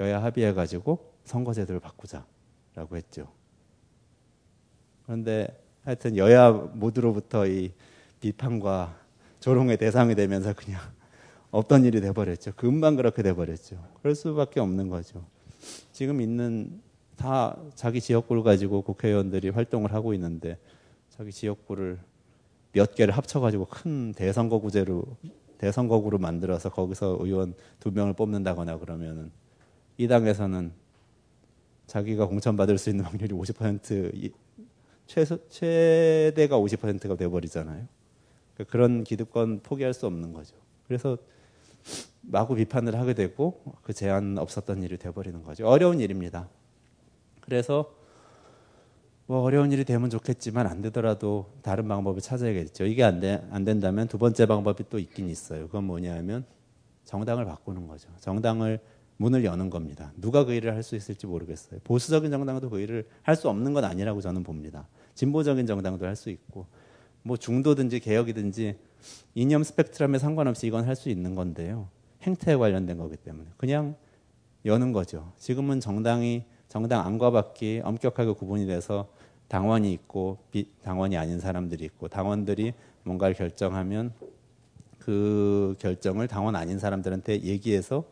[0.00, 3.28] 여야 합의해 가지고 선거제도를 바꾸자라고 했죠.
[5.04, 5.48] 그런데
[5.84, 7.72] 하여튼 여야 모두로부터 이
[8.20, 8.94] 비판과
[9.40, 10.80] 조롱의 대상이 되면서 그냥
[11.50, 12.52] 없던 일이 돼버렸죠.
[12.56, 13.82] 금방 그렇게 돼버렸죠.
[14.02, 15.24] 그럴 수밖에 없는 거죠.
[15.92, 16.82] 지금 있는
[17.16, 20.58] 다 자기 지역구를 가지고 국회의원들이 활동을 하고 있는데
[21.08, 21.98] 자기 지역구를
[22.78, 25.02] 몇 개를 합쳐가지고 큰 대선거구제로
[25.58, 29.32] 대선거구로 만들어서 거기서 의원 두 명을 뽑는다거나 그러면은
[29.96, 30.70] 이 당에서는
[31.88, 34.32] 자기가 공천받을 수 있는 확률이 50%
[35.06, 37.84] 최소 최대가 50%가 돼버리잖아요.
[38.54, 40.54] 그러니까 그런 기득권 포기할 수 없는 거죠.
[40.86, 41.18] 그래서
[42.20, 45.66] 마구 비판을 하게 되고 그 제한 없었던 일이 돼버리는 거죠.
[45.66, 46.48] 어려운 일입니다.
[47.40, 47.92] 그래서
[49.28, 52.86] 뭐 어려운 일이 되면 좋겠지만 안 되더라도 다른 방법을 찾아야겠죠.
[52.86, 55.66] 이게 안, 돼, 안 된다면 두 번째 방법이 또 있긴 있어요.
[55.66, 56.46] 그건 뭐냐면
[57.04, 58.08] 정당을 바꾸는 거죠.
[58.20, 58.80] 정당을
[59.18, 60.12] 문을 여는 겁니다.
[60.16, 61.80] 누가 그 일을 할 수 있을지 모르겠어요.
[61.84, 64.88] 보수적인 정당도 그 일을 할 수 없는 건 아니라고 저는 봅니다.
[65.14, 66.64] 진보적인 정당도 할 수 있고
[67.22, 68.78] 뭐 중도든지 개혁이든지
[69.34, 71.88] 이념 스펙트럼에 상관없이 이건 할 수 있는 건데요.
[72.22, 73.94] 행태에 관련된 거기 때문에 그냥
[74.64, 75.32] 여는 거죠.
[75.36, 79.08] 지금은 정당이 정당 안과 밖이 엄격하게 구분이 돼서
[79.48, 80.38] 당원이 있고
[80.82, 84.12] 당원이 아닌 사람들이 있고 당원들이 뭔가를 결정하면
[84.98, 88.04] 그 결정을 당원 아닌 사람들한테 얘기해서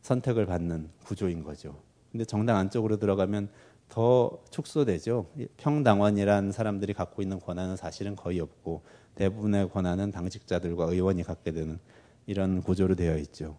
[0.00, 1.76] 선택을 받는 구조인 거죠.
[2.10, 3.48] 근데 정당 안쪽으로 들어가면
[3.88, 5.26] 더 축소되죠.
[5.58, 8.82] 평당원이란 사람들이 갖고 있는 권한은 사실은 거의 없고
[9.14, 11.78] 대부분의 권한은 당직자들과 의원이 갖게 되는
[12.26, 13.56] 이런 구조로 되어 있죠.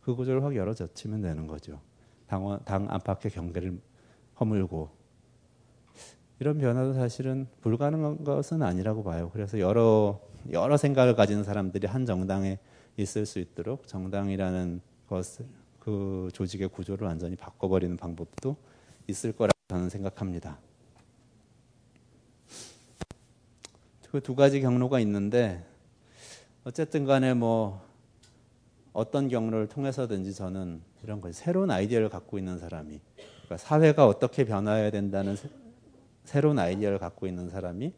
[0.00, 1.80] 그 구조를 확 열어젖히면 되는 거죠.
[2.30, 3.80] 당원, 당 안팎의 경계를
[4.38, 4.88] 허물고
[6.38, 9.30] 이런 변화도 사실은 불가능한 것은 아니라고 봐요.
[9.32, 10.20] 그래서 여러
[10.52, 12.60] 여러 생각을 가진 사람들이 한 정당에
[12.96, 15.44] 있을 수 있도록 정당이라는 것을
[15.80, 18.56] 그 조직의 구조를 완전히 바꿔버리는 방법도
[19.08, 20.56] 있을 거라 저는 생각합니다.
[24.12, 25.64] 그 두 가지 경로가 있는데
[26.62, 27.82] 어쨌든 간에 뭐
[28.92, 34.90] 어떤 경로를 통해서든지 저는 이런 거 새로운 아이디어를 갖고 있는 사람이 그러니까 사회가 어떻게 변화해야
[34.90, 35.48] 된다는 새,
[36.24, 37.92] 새로운 아이디어를 갖고 있는 사람이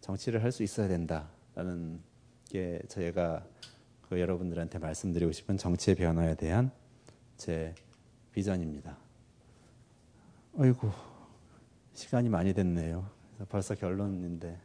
[0.00, 2.00] 정치를 할 수 있어야 된다라는
[2.48, 3.44] 게 저희가
[4.08, 6.70] 그 여러분들한테 말씀드리고 싶은 정치의 변화에 대한
[7.36, 7.74] 제
[8.32, 8.96] 비전입니다.
[10.58, 10.90] 어이구
[11.94, 13.08] 시간이 많이 됐네요.
[13.48, 14.58] 벌써 결론인데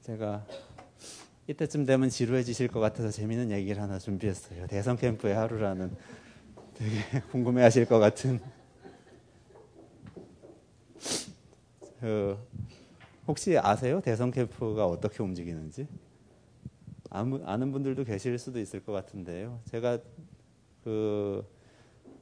[0.00, 0.46] 제가
[1.46, 4.66] 이때쯤 되면 지루해지실 것 같아서 재미있는 얘기를 하나 준비했어요.
[4.66, 5.94] 대선 캠프의 하루라는
[6.74, 6.96] 되게
[7.30, 8.40] 궁금해하실 것 같은
[12.00, 12.36] 그
[13.26, 14.00] 혹시 아세요?
[14.00, 15.86] 대선 캠프가 어떻게 움직이는지
[17.10, 19.60] 아는 분들도 계실 수도 있을 것 같은데요.
[19.70, 19.98] 제가
[20.82, 21.44] 그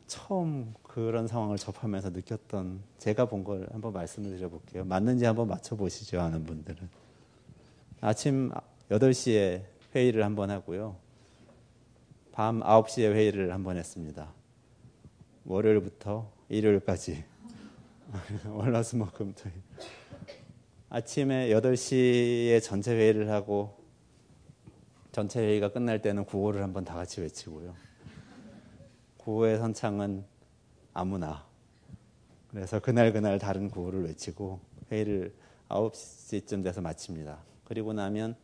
[0.06, 4.84] 처음 그런 상황을 접하면서 느꼈던 제가 본 걸 한번 말씀을 드려볼게요.
[4.84, 6.88] 맞는지 한번 맞춰보시죠, 아는 분들은.
[8.02, 8.50] 아침
[8.92, 9.62] 8시에
[9.94, 10.96] 회의를 한 번 하고요.
[12.32, 14.30] 밤 9시에 회의를 한 번 했습니다.
[15.46, 17.24] 월요일부터 일요일까지.
[18.46, 19.54] 월화수목금 토일.
[20.90, 23.78] 아침에 8시에 전체 회의를 하고
[25.10, 27.74] 전체 회의가 끝날 때는 구호를 한번 다 같이 외치고요.
[29.16, 30.24] 구호의 선창은
[30.92, 31.46] 아무나.
[32.50, 35.34] 그래서 그날 그날 다른 구호를 외치고 회의를
[35.70, 37.38] 9시쯤 돼서 마칩니다.
[37.64, 38.36] 그리고 나면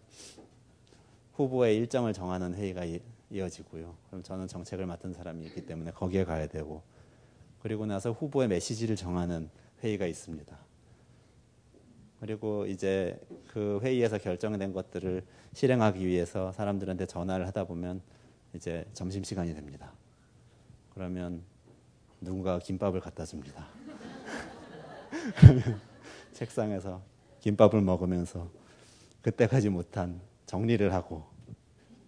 [1.39, 2.83] 후보의 일정을 정하는 회의가
[3.31, 3.97] 이어지고요.
[4.09, 6.83] 그럼 저는 정책을 맡은 사람이 있기 때문에 거기에 가야 되고
[7.61, 9.49] 그리고 나서 후보의 메시지를 정하는
[9.85, 10.59] 회의가 있습니다.
[12.19, 18.03] 그리고 이제 그 회의에서 결정된 것들을 실행하기 위해서 사람들한테 전화를 하다 보면
[18.55, 19.93] 이제 점심 시간이 됩니다.
[20.93, 21.45] 그러면
[22.21, 23.69] 누군가 김밥을 갖다 줍니다.
[26.35, 27.01] 책상에서
[27.39, 28.51] 김밥을 먹으면서
[29.23, 31.25] 그때까지 못한 정리를 하고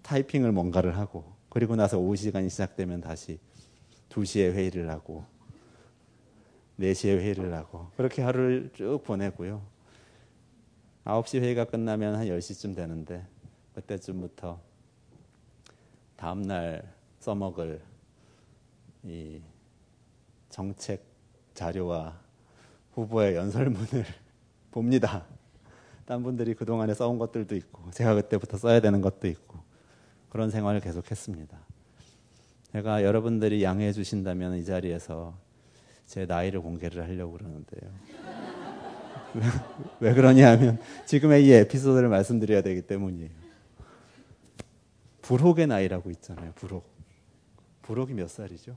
[0.03, 3.38] 타이핑을 뭔가를 하고 그리고 나서 오후 시간이 시작되면 다시
[4.09, 5.24] 2시에 회의를 하고
[6.81, 9.62] 4시에 회의를 하고 그렇게 하루를 쭉 보내고요.
[11.05, 13.26] 9시 회의가 끝나면 한 10시쯤 되는데
[13.74, 14.59] 그때쯤부터
[16.16, 16.83] 다음 날
[17.18, 17.83] 써먹을
[19.05, 19.42] 이
[20.48, 21.05] 정책
[21.53, 22.18] 자료와
[22.94, 24.07] 후보의 연설문을
[24.72, 25.26] 봅니다.
[26.11, 29.61] 딴 분들이 그동안에 써온 것들도 있고 제가 그때부터 써야 되는 것도 있고
[30.29, 31.57] 그런 생활을 계속했습니다.
[32.73, 35.38] 제가 여러분들이 양해해 주신다면 이 자리에서
[36.07, 37.92] 제 나이를 공개를 하려고 그러는데요.
[40.01, 43.31] 왜 그러냐 하면 지금의 이 에피소드를 말씀드려야 되기 때문이에요.
[45.23, 46.51] 불혹의 나이라고 있잖아요.
[46.57, 46.90] 불혹.
[47.83, 48.77] 불혹이 몇 살이죠?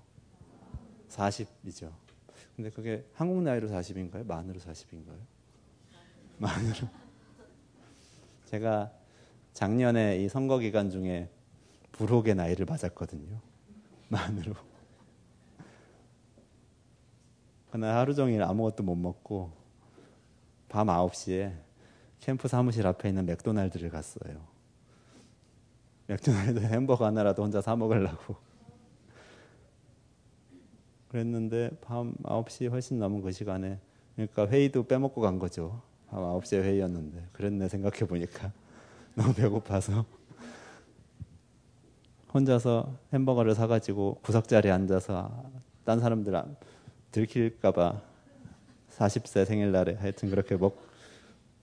[1.10, 1.92] 40이죠.
[2.56, 4.24] 근데 그게 한국 나이로 40인가요?
[4.24, 5.18] 만으로 40인가요?
[6.38, 7.04] 만으로.
[8.54, 8.92] 제가
[9.54, 11.28] 작년에 이 선거 기간 중에
[11.92, 13.40] 불혹의 나이를 맞았거든요.
[14.10, 14.54] 만으로.
[17.72, 19.52] 그날 하루 종일 아무것도 못 먹고
[20.70, 21.52] 밤 9시에
[22.20, 24.46] 캠프 사무실 앞에 있는 맥도날드를 갔어요.
[26.06, 28.36] 맥도날드 햄버거 하나라도 혼자 사 먹으려고.
[31.08, 33.80] 그랬는데 밤 9시 훨씬 넘은 그 시간에
[34.14, 35.82] 그러니까 회의도 빼먹고 간 거죠.
[36.14, 38.52] 밤 9시에 회의였는데 그랬네 생각해 보니까
[39.16, 40.06] 너무 배고파서
[42.32, 45.52] 혼자서 햄버거를 사가지고 구석 자리에 앉아서
[45.84, 46.40] 딴 사람들
[47.12, 48.00] 들킬까봐
[48.92, 50.80] 40세 생일날에 하여튼 그렇게 먹,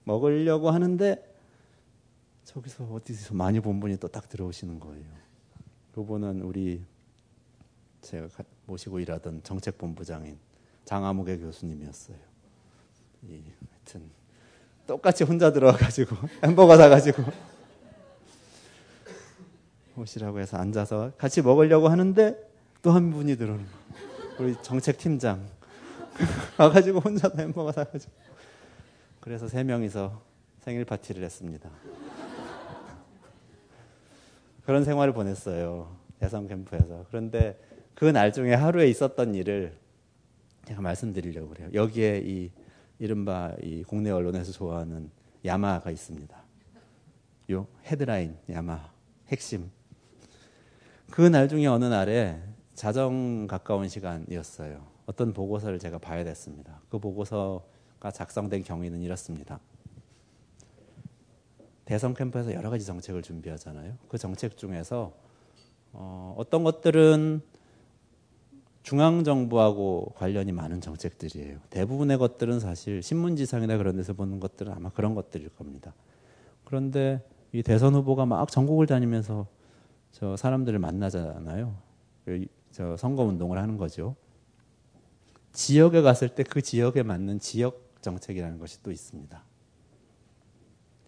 [0.03, 1.25] 먹으려고 하는데
[2.45, 5.07] 저기서 어디서 많이 본 분이 또 딱 들어오시는 거예요.
[5.95, 6.85] 그분은 우리
[8.01, 8.29] 제가
[8.67, 10.39] 모시고 일하던 정책본부장인
[10.85, 12.17] 장아무개 교수님이었어요.
[13.23, 14.20] 이, 하여튼
[14.91, 17.23] 똑같이 혼자 들어와가지고 햄버거 사가지고
[19.97, 22.37] 오시라고 해서 앉아서 같이 먹으려고 하는데
[22.83, 24.43] 또 한 분이 들어오는 거.
[24.43, 25.47] 우리 정책팀장
[26.59, 28.13] 와가지고 혼자 햄버거 사가지고
[29.21, 30.21] 그래서 세 명이서
[30.59, 31.71] 생일 파티를 했습니다.
[34.65, 35.95] 그런 생활을 보냈어요.
[36.19, 37.05] 대선 캠프에서.
[37.11, 37.57] 그런데
[37.95, 39.73] 그 날 중에 하루에 있었던 일을
[40.65, 41.69] 제가 말씀드리려고 그래요.
[41.75, 42.51] 여기에 이
[43.01, 45.11] 이른바 이 국내 언론에서 좋아하는
[45.45, 46.37] 야마가 있습니다.
[47.51, 48.93] 요 헤드라인 야마
[49.29, 49.71] 핵심.
[51.11, 52.41] 그 날 중에 어느 날에
[52.75, 54.87] 자정 가까운 시간이었어요.
[55.07, 56.81] 어떤 보고서를 제가 봐야 됐습니다.
[56.91, 59.59] 그 보고서가 작성된 경위는 이렇습니다.
[61.87, 63.97] 대선 캠프에서 여러 가지 정책을 준비하잖아요.
[64.09, 65.13] 그 정책 중에서
[65.93, 67.41] 어, 어떤 것들은
[68.83, 71.59] 중앙 정부하고 관련이 많은 정책들이에요.
[71.71, 75.95] 대부분의 것들은 사실 신문지상이나 그런 데서 보는 것들은 아마 그런 것들일 겁니다.
[76.65, 79.47] 그런데 이 대선 후보가 막 전국을 다니면서
[80.13, 81.77] 저 사람들을 만나잖아요.
[82.25, 84.17] 그저 선거 운동을 하는 거죠.
[85.53, 89.43] 지역에 갔을 때 그 지역에 맞는 지역 정책이라는 것이 또 있습니다.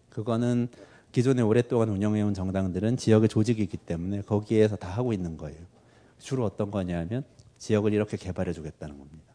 [0.09, 0.67] 그거는
[1.11, 5.59] 기존에 오랫동안 운영해온 정당들은 지역의 조직이 있기 때문에 거기에서 다 하고 있는 거예요.
[6.19, 7.23] 주로 어떤 거냐면
[7.63, 9.33] 지역을 이렇게 개발해 주겠다는 겁니다.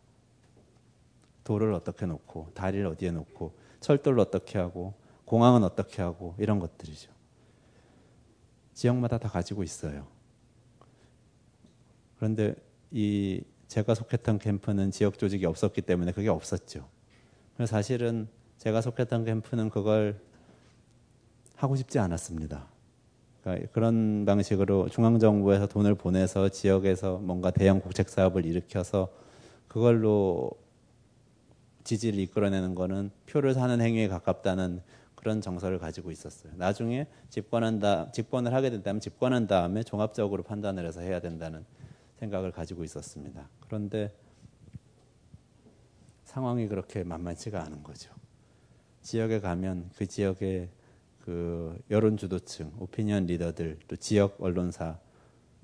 [1.44, 4.92] 도를 어떻게 놓고 다리를 어디에 놓고 철도를 어떻게 하고
[5.24, 7.10] 공항은 어떻게 하고 이런 것들이죠.
[8.74, 10.06] 지역마다 다 가지고 있어요.
[12.16, 12.54] 그런데
[12.90, 16.86] 이 제가 속했던 캠프는 지역 조직이 없었기 때문에 그게 없었죠.
[17.66, 20.20] 사실은 제가 속했던 캠프는 그걸
[21.56, 22.68] 하고 싶지 않았습니다.
[23.42, 29.08] 그러니까 그런 방식으로 중앙정부에서 돈을 보내서 지역에서 뭔가 대형 국책 사업을 일으켜서
[29.68, 30.50] 그걸로
[31.84, 34.82] 지지를 이끌어내는 거는 표를 사는 행위에 가깝다는
[35.14, 36.52] 그런 정서를 가지고 있었어요.
[36.56, 41.64] 나중에 집권한다, 집권을 하게 된다면 집권한 다음에 종합적으로 판단을 해서 해야 된다는
[42.20, 43.48] 생각을 가지고 있었습니다.
[43.60, 44.12] 그런데
[46.24, 48.12] 상황이 그렇게 만만치가 않은 거죠.
[49.02, 50.68] 지역에 가면 그 지역의
[51.28, 54.98] 그 여론 주도층, 오피니언 리더들, 또 지역 언론사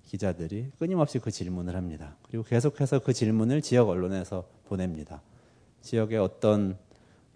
[0.03, 2.19] 기자들이 끊임없이 그 질문을 합니다.
[2.29, 5.23] 그리고 계속해서 그 질문을 지역 언론에서 보냅니다.
[5.81, 6.77] 지역의 어떤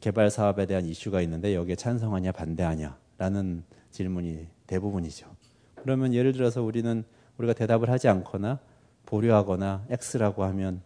[0.00, 3.62] 개발 사업에 대한 이슈가 있는데 여기에 찬성하냐 반대하냐라는
[3.92, 5.26] 질문이 대부분이죠.
[5.76, 7.04] 그러면 예를 들어서 우리는
[7.38, 8.58] 우리가 대답을 하지 않거나
[9.06, 10.82] 보류하거나 X라고 하면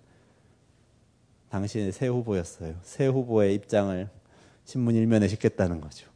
[1.48, 2.76] 당신의 새 후보였어요.
[2.83, 4.09] 새 후보의 입장을
[4.64, 6.12] 신문 일면에 싣겠다는 거죠.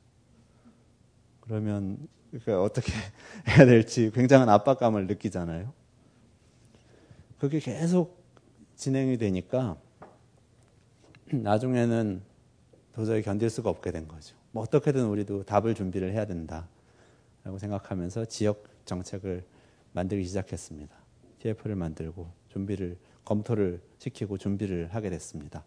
[1.47, 2.09] 그러면
[2.49, 2.93] 어떻게
[3.49, 5.73] 해야 될지 굉장한 압박감을 느끼잖아요.
[7.39, 8.23] 그게 계속
[8.77, 9.77] 진행이 되니까
[11.31, 12.23] 나중에는
[12.93, 14.37] 도저히 견딜 수가 없게 된 거죠.
[14.53, 19.45] 뭐 어떻게든 우리도 답을 준비를 해야 된다라고 생각하면서 지역 정책을
[19.93, 20.97] 만들기 시작했습니다.
[21.41, 25.65] TF를 만들고 준비를 검토를 시키고 준비를 하게 됐습니다.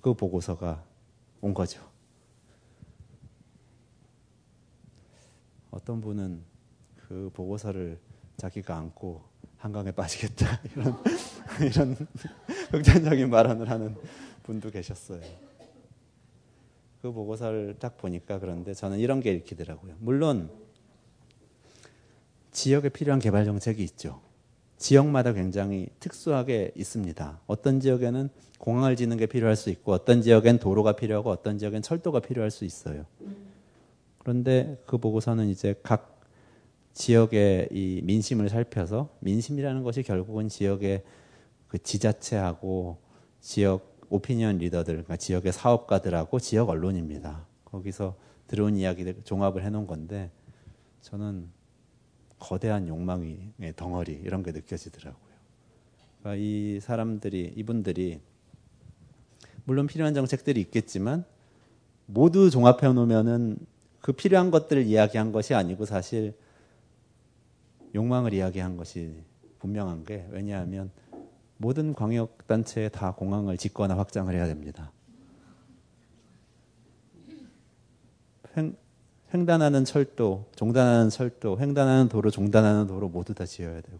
[0.00, 0.84] 그 보고서가
[1.40, 1.97] 온 거죠.
[5.70, 6.42] 어떤 분은
[6.96, 7.98] 그 보고서를
[8.36, 9.22] 자기가 안고
[9.56, 10.96] 한강에 빠지겠다 이런
[11.60, 11.96] 이런
[12.70, 13.96] 극단적인 발언을 하는
[14.42, 15.20] 분도 계셨어요.
[17.02, 19.94] 그 보고서를 딱 보니까 그런데 저는 이런 게 읽히더라고요.
[19.98, 20.50] 물론
[22.50, 24.20] 지역에 필요한 개발 정책이 있죠.
[24.78, 27.40] 지역마다 굉장히 특수하게 있습니다.
[27.46, 32.20] 어떤 지역에는 공항을 짓는 게 필요할 수 있고 어떤 지역엔 도로가 필요하고 어떤 지역엔 철도가
[32.20, 33.04] 필요할 수 있어요.
[34.18, 36.20] 그런데 그 보고서는 이제 각
[36.92, 41.04] 지역의 이 민심을 살펴서 민심이라는 것이 결국은 지역의
[41.68, 42.98] 그 지자체하고
[43.40, 47.46] 지역 오피니언 리더들, 그러니까 지역의 사업가들하고 지역 언론입니다.
[47.64, 50.30] 거기서 들어온 이야기들 종합을 해놓은 건데
[51.02, 51.48] 저는
[52.38, 55.28] 거대한 욕망의 덩어리 이런 게 느껴지더라고요.
[56.20, 58.20] 그러니까 이 사람들이 이분들이
[59.64, 61.24] 물론 필요한 정책들이 있겠지만
[62.06, 63.58] 모두 종합해 놓으면은
[64.00, 66.36] 그 필요한 것들을 이야기한 것이 아니고 사실
[67.94, 69.22] 욕망을 이야기한 것이
[69.58, 70.90] 분명한 게 왜냐하면
[71.56, 74.92] 모든 광역 단체에 다 공항을 짓거나 확장을 해야 됩니다.
[78.56, 78.76] 횡,
[79.34, 83.98] 횡단하는 철도, 종단하는 철도, 횡단하는 도로, 종단하는 도로 모두 다 지어야 되고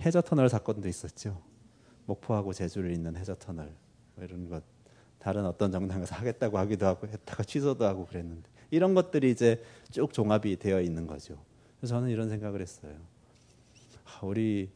[0.00, 1.40] 해저 터널 사건도 있었죠.
[2.06, 3.72] 목포하고 제주를 잇는 해저 터널
[4.14, 4.62] 뭐 이런 것
[5.18, 10.56] 다른 어떤 정당에서 하겠다고 하기도 하고 했다가 취소도 하고 그랬는데 이런 것들이 이제 쭉 종합이
[10.56, 11.38] 되어 있는 거죠.
[11.78, 12.92] 그래서 저는 이런 생각을 했어요.
[14.22, 14.70] 우리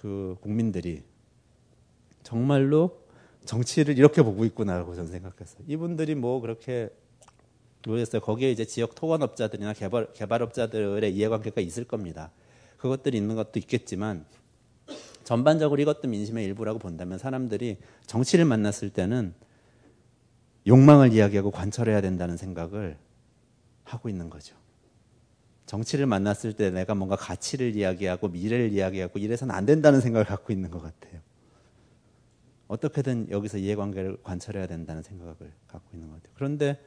[0.00, 1.02] 그 국민들이
[2.22, 3.02] 정말로
[3.44, 5.64] 정치를 이렇게 보고 있구나라고 저는 생각했어요.
[5.68, 6.90] 이분들이 뭐 그렇게
[7.86, 8.20] 모르겠어요.
[8.20, 12.32] 거기에 이제 지역 토건업자들이나 개발, 개발업자들의 이해관계가 있을 겁니다.
[12.78, 14.24] 그것들이 있는 것도 있겠지만
[15.22, 19.34] 전반적으로 이것도 민심의 일부라고 본다면 사람들이 정치를 만났을 때는
[20.66, 22.96] 욕망을 이야기하고 관철해야 된다는 생각을
[23.84, 24.56] 하고 있는 거죠.
[25.66, 30.70] 정치를 만났을 때 내가 뭔가 가치를 이야기하고 미래를 이야기하고 이래서는 안 된다는 생각을 갖고 있는
[30.70, 31.20] 것 같아요.
[32.68, 35.34] 어떻게든 여기서 이해관계를 관철해야 된다는 생각을
[35.68, 36.32] 갖고 있는 것 같아요.
[36.34, 36.78] 그런데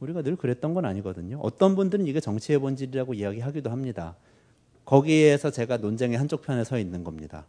[0.00, 1.38] 우리가 늘 그랬던 건 아니거든요.
[1.42, 4.16] 어떤 분들은 이게 정치의 본질이라고 이야기하기도 합니다.
[4.84, 7.46] 거기에서 제가 논쟁의 한쪽 편에 서 있는 겁니다.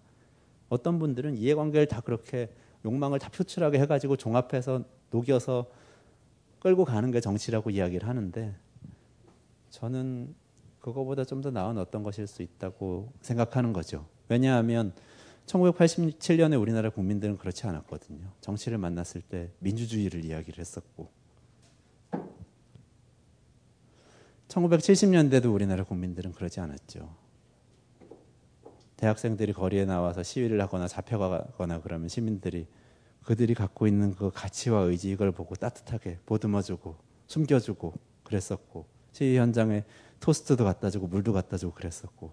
[0.69, 2.49] 어떤 분들은 이해관계를 다 그렇게
[2.85, 5.67] 욕망을 다 표출하게 해가지고 종합해서 녹여서
[6.59, 8.55] 끌고 가는 게 정치라고 이야기를 하는데
[9.69, 10.35] 저는
[10.79, 14.07] 그거보다 좀 더 나은 어떤 것일 수 있다고 생각하는 거죠.
[14.29, 14.93] 왜냐하면
[15.45, 18.31] 1987년에 우리나라 국민들은 그렇지 않았거든요.
[18.41, 21.09] 정치를 만났을 때 민주주의를 이야기를 했었고
[24.47, 27.15] 1970년대도 우리나라 국민들은 그러지 않았죠.
[29.01, 32.67] 대학생들이 거리에 나와서 시위를 하거나 잡혀가거나 그러면 시민들이
[33.23, 36.95] 그들이 갖고 있는 그 가치와 의지 이걸 보고 따뜻하게 보듬어주고
[37.25, 37.93] 숨겨주고
[38.23, 39.85] 그랬었고 시위 현장에
[40.19, 42.31] 토스트도 갖다 주고 물도 갖다 주고 그랬었고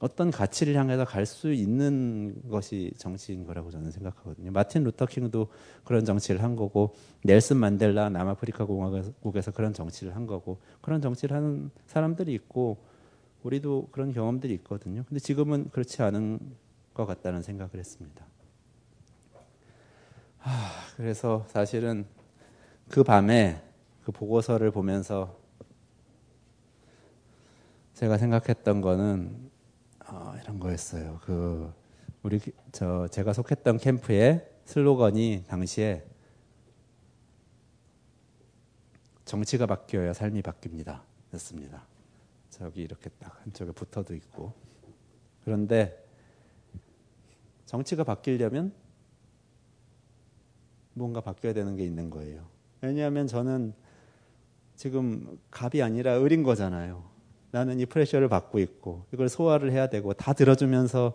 [0.00, 4.50] 어떤 가치를 향해서 갈 수 있는 것이 정치인 거라고 저는 생각하거든요.
[4.50, 5.46] 마틴 루터 킹도
[5.84, 11.70] 그런 정치를 한 거고 넬슨 만델라 남아프리카 공화국에서 그런 정치를 한 거고 그런 정치를 하는
[11.86, 12.78] 사람들이 있고
[13.42, 15.04] 우리도 그런 경험들이 있거든요.
[15.08, 16.38] 근데 지금은 그렇지 않은
[16.94, 18.24] 것 같다는 생각을 했습니다.
[20.38, 20.50] 하,
[20.96, 22.06] 그래서 사실은
[22.88, 23.62] 그 밤에
[24.04, 25.38] 그 보고서를 보면서
[27.94, 29.50] 제가 생각했던 거는
[30.08, 31.20] 어, 이런 거였어요.
[31.24, 31.72] 그
[32.22, 32.40] 우리
[32.72, 36.04] 저 제가 속했던 캠프의 슬로건이 당시에
[39.24, 41.00] 정치가 바뀌어야 삶이 바뀝니다.
[41.34, 41.91] 였습니다.
[42.62, 44.52] 저기 이렇게 딱 한쪽에 붙어도 있고
[45.44, 46.06] 그런데
[47.66, 48.72] 정치가 바뀌려면
[50.94, 52.46] 뭔가 바뀌어야 되는 게 있는 거예요.
[52.80, 53.74] 왜냐하면 저는
[54.76, 57.02] 지금 갑이 아니라 을인 거잖아요.
[57.50, 61.14] 나는 이 프레셔를 받고 있고 이걸 소화를 해야 되고 다 들어주면서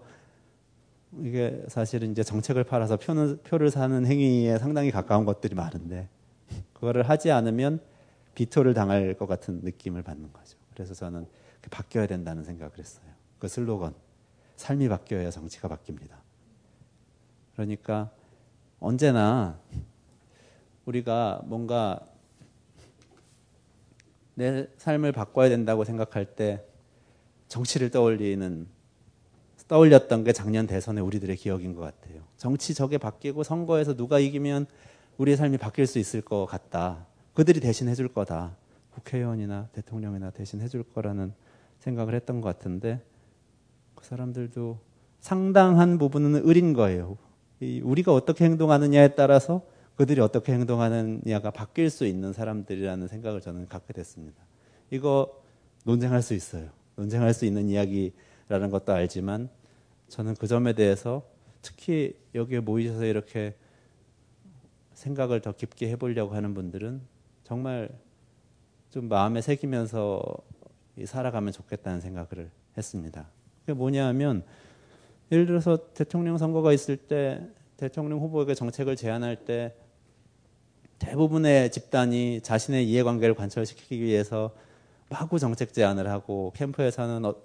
[1.22, 6.10] 이게 사실은 이제 정책을 팔아서 표는, 표를 사는 행위에 상당히 가까운 것들이 많은데
[6.74, 7.80] 그거를 하지 않으면
[8.36, 10.58] 비토를 당할 것 같은 느낌을 받는 거죠.
[10.78, 11.26] 그래서 저는
[11.72, 13.08] 바뀌어야 된다는 생각을 했어요.
[13.40, 13.96] 그 슬로건
[14.58, 16.12] 삶이 바뀌어야 정치가 바뀝니다.
[17.54, 18.12] 그러니까
[18.80, 19.60] 언제나
[20.86, 22.08] 우리가 뭔가
[24.36, 26.64] 내 삶을 바꿔야 된다고 생각할 때
[27.48, 28.68] 정치를 떠올리는
[29.68, 32.22] 떠올렸던 게 작년 대선의 우리들의 기억인 것 같아요.
[32.38, 34.68] 정치 저게 바뀌고 선거에서 누가 이기면
[35.18, 37.08] 우리의 삶이 바뀔 수 있을 것 같다.
[37.34, 38.56] 그들이 대신 해줄 거다.
[38.98, 41.34] 국회의원이나 대통령이나 대신 해줄 거라는
[41.80, 43.02] 생각을 했던 것 같은데
[43.96, 44.80] 그 사람들도
[45.20, 47.18] 상당한 부분은 을인 거예요.
[47.62, 49.64] 우리가 어떻게 행동하느냐에 따라서
[49.96, 54.44] 그들이 어떻게 행동하느냐가 바뀔 수 있는 사람들이라는 생각을 저는 갖게 됐습니다.
[54.92, 55.42] 이거
[55.84, 56.70] 논쟁할 수 있어요.
[56.96, 59.50] 논쟁할 수 있는 이야기라는 것도 알지만
[60.08, 61.24] 저는 그 점에 대해서
[61.62, 63.56] 특히 여기에 모이셔서 이렇게
[64.94, 67.02] 생각을 더 깊게 해보려고 하는 분들은
[67.44, 67.90] 정말
[68.90, 70.22] 좀 마음에 새기면서
[71.06, 73.28] 살아가면 좋겠다는 생각을 했습니다.
[73.62, 74.44] 그게 뭐냐 하면
[75.32, 77.42] 예를 들어서 대통령 선거가 있을 때
[77.76, 79.76] 대통령 후보에게 정책을 제안할 때
[81.00, 84.56] 대부분의 집단이 자신의 이해관계를 관철시키기 위해서
[85.10, 87.36] 마구 정책 제안을 하고 캠프에서는 어,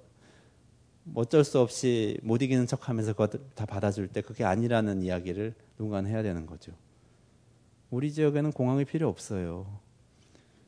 [1.14, 6.02] 어쩔 수 없이 못 이기는 척 하면서 그것 다 받아줄 때 그게 아니라는 이야기를 누군가
[6.02, 6.72] 해야 되는 거죠.
[7.90, 9.66] 우리 지역에는 공항이 필요 없어요.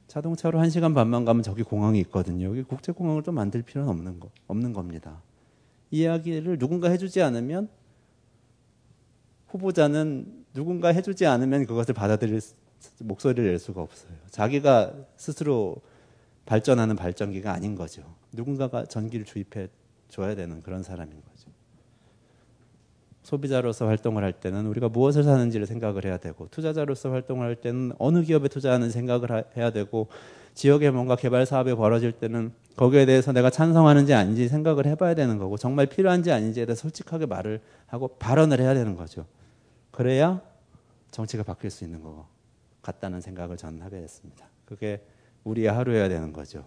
[0.07, 2.47] 자동차로 한 시간 반만 가면 저기 공항이 있거든요.
[2.47, 5.23] 여기 국제공항을 또 만들 필요는 없는 거, 없는 겁니다.
[5.91, 7.69] 이야기를 누군가 해주지 않으면
[9.49, 12.41] 후보자는 누군가 해주지 않으면 그것을 받아들일
[13.01, 14.13] 목소리를 낼 수가 없어요.
[14.31, 15.77] 자기가 스스로
[16.47, 18.03] 발전하는 발전기가 아닌 거죠.
[18.33, 19.69] 누군가가 전기를 주입해
[20.09, 21.34] 줘야 되는 그런 사람인 거죠.
[23.25, 28.23] 소비자로서 활동을 할 때는 우리가 무엇을 사는지를 생각을 해야 되고 투자자로서 활동을 할 때는 어느
[28.23, 30.09] 기업에 투자하는 생각을 해야 되고
[30.53, 35.57] 지역에 뭔가 개발 사업이 벌어질 때는 거기에 대해서 내가 찬성하는지 아닌지 생각을 해봐야 되는 거고
[35.57, 39.27] 정말 필요한지 아닌지에 대해 솔직하게 말을 하고 발언을 해야 되는 거죠.
[39.91, 40.41] 그래야
[41.11, 42.29] 정치가 바뀔 수 있는 거
[42.83, 44.47] 같다는 생각을 저는 하게 됐습니다.
[44.67, 45.03] 그게
[45.45, 46.65] 우리의 하루여야 되는 거죠.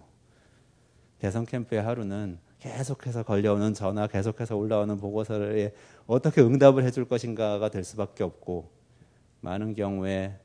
[1.20, 5.72] 대선 캠프의 하루는 계속해서 걸려오는 전화, 계속해서 올라오는 보고서에
[6.06, 8.70] 어떻게 응답을 해줄 것인가가 될 수밖에 없고
[9.40, 10.38] 많은 경우에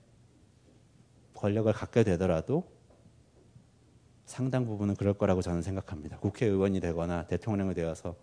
[1.33, 2.71] 권력을 갖게 되더라도
[4.25, 6.17] 상당 부분은 그럴 거라고 저는 생각합니다.
[6.19, 8.15] 국회의원이 되거나 대통령이 되어서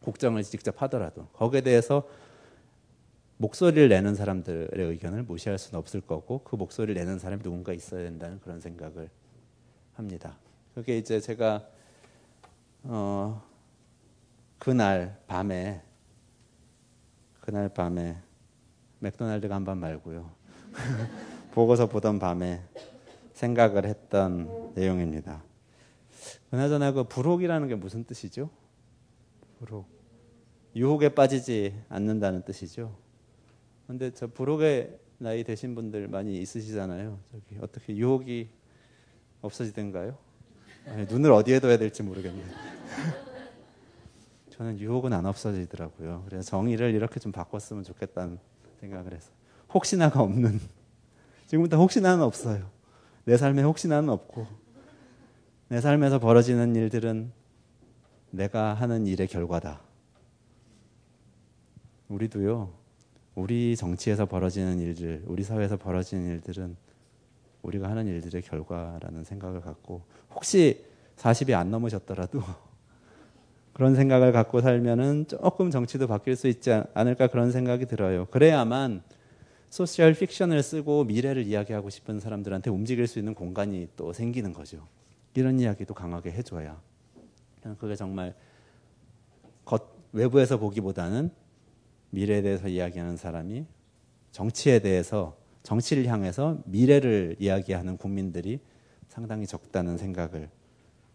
[0.00, 2.06] 국정을 직접 하더라도 거기에 대해서
[3.38, 8.40] 목소리를 내는 사람들의 의견을 무시할 수는 없을 거고 그 목소리를 내는 사람이 누군가 있어야 된다는
[8.40, 9.10] 그런 생각을
[9.94, 10.38] 합니다.
[10.74, 11.66] 그게 이제 제가
[12.88, 13.42] 어
[14.58, 15.82] 그날 밤에
[17.40, 18.16] 그날 밤에
[19.00, 20.30] 맥도날드 간 밤 말고요.
[21.52, 22.62] 보고서 보던 밤에
[23.32, 25.42] 생각을 했던 내용입니다.
[26.50, 28.50] 그나저나 그 불혹이라는 게 무슨 뜻이죠?
[29.58, 29.86] 불혹.
[30.74, 32.96] 유혹에 빠지지 않는다는 뜻이죠.
[33.86, 37.18] 근데 저 불혹의 나이 되신 분들 많이 있으시잖아요.
[37.30, 38.50] 저기 어떻게 유혹이
[39.40, 40.18] 없어지던가요?
[40.86, 42.46] 눈을 어디에 둬야 될지 모르겠네요.
[44.50, 46.24] 저는 유혹은 안 없어지더라고요.
[46.26, 48.38] 그래서 정의를 이렇게 좀 바꿨으면 좋겠다는
[48.80, 49.30] 생각을 해서
[49.74, 50.60] 혹시나가 없는
[51.46, 52.70] 지금부터 혹시나는 없어요.
[53.24, 54.46] 내 삶에 혹시나는 없고
[55.68, 57.32] 내 삶에서 벌어지는 일들은
[58.30, 59.80] 내가 하는 일의 결과다.
[62.08, 62.72] 우리도요.
[63.34, 66.76] 우리 정치에서 벌어지는 일들, 우리 사회에서 벌어지는 일들은
[67.66, 70.02] 우리가 하는 일들의 결과라는 생각을 갖고
[70.34, 70.84] 혹시
[71.16, 72.42] 40이 안 넘으셨더라도
[73.72, 78.26] 그런 생각을 갖고 살면은 조금 정치도 바뀔 수 있지 않을까 그런 생각이 들어요.
[78.26, 79.02] 그래야만
[79.68, 84.86] 소셜 픽션을 쓰고 미래를 이야기하고 싶은 사람들한테 움직일 수 있는 공간이 또 생기는 거죠.
[85.34, 86.80] 이런 이야기도 강하게 해줘야.
[87.78, 88.34] 그게 정말
[89.64, 91.30] 겉, 외부에서 보기보다는
[92.10, 93.66] 미래에 대해서 이야기하는 사람이
[94.30, 95.36] 정치에 대해서
[95.66, 98.60] 정치를 향해서 미래를 이야기하는 국민들이
[99.08, 100.48] 상당히 적다는 생각을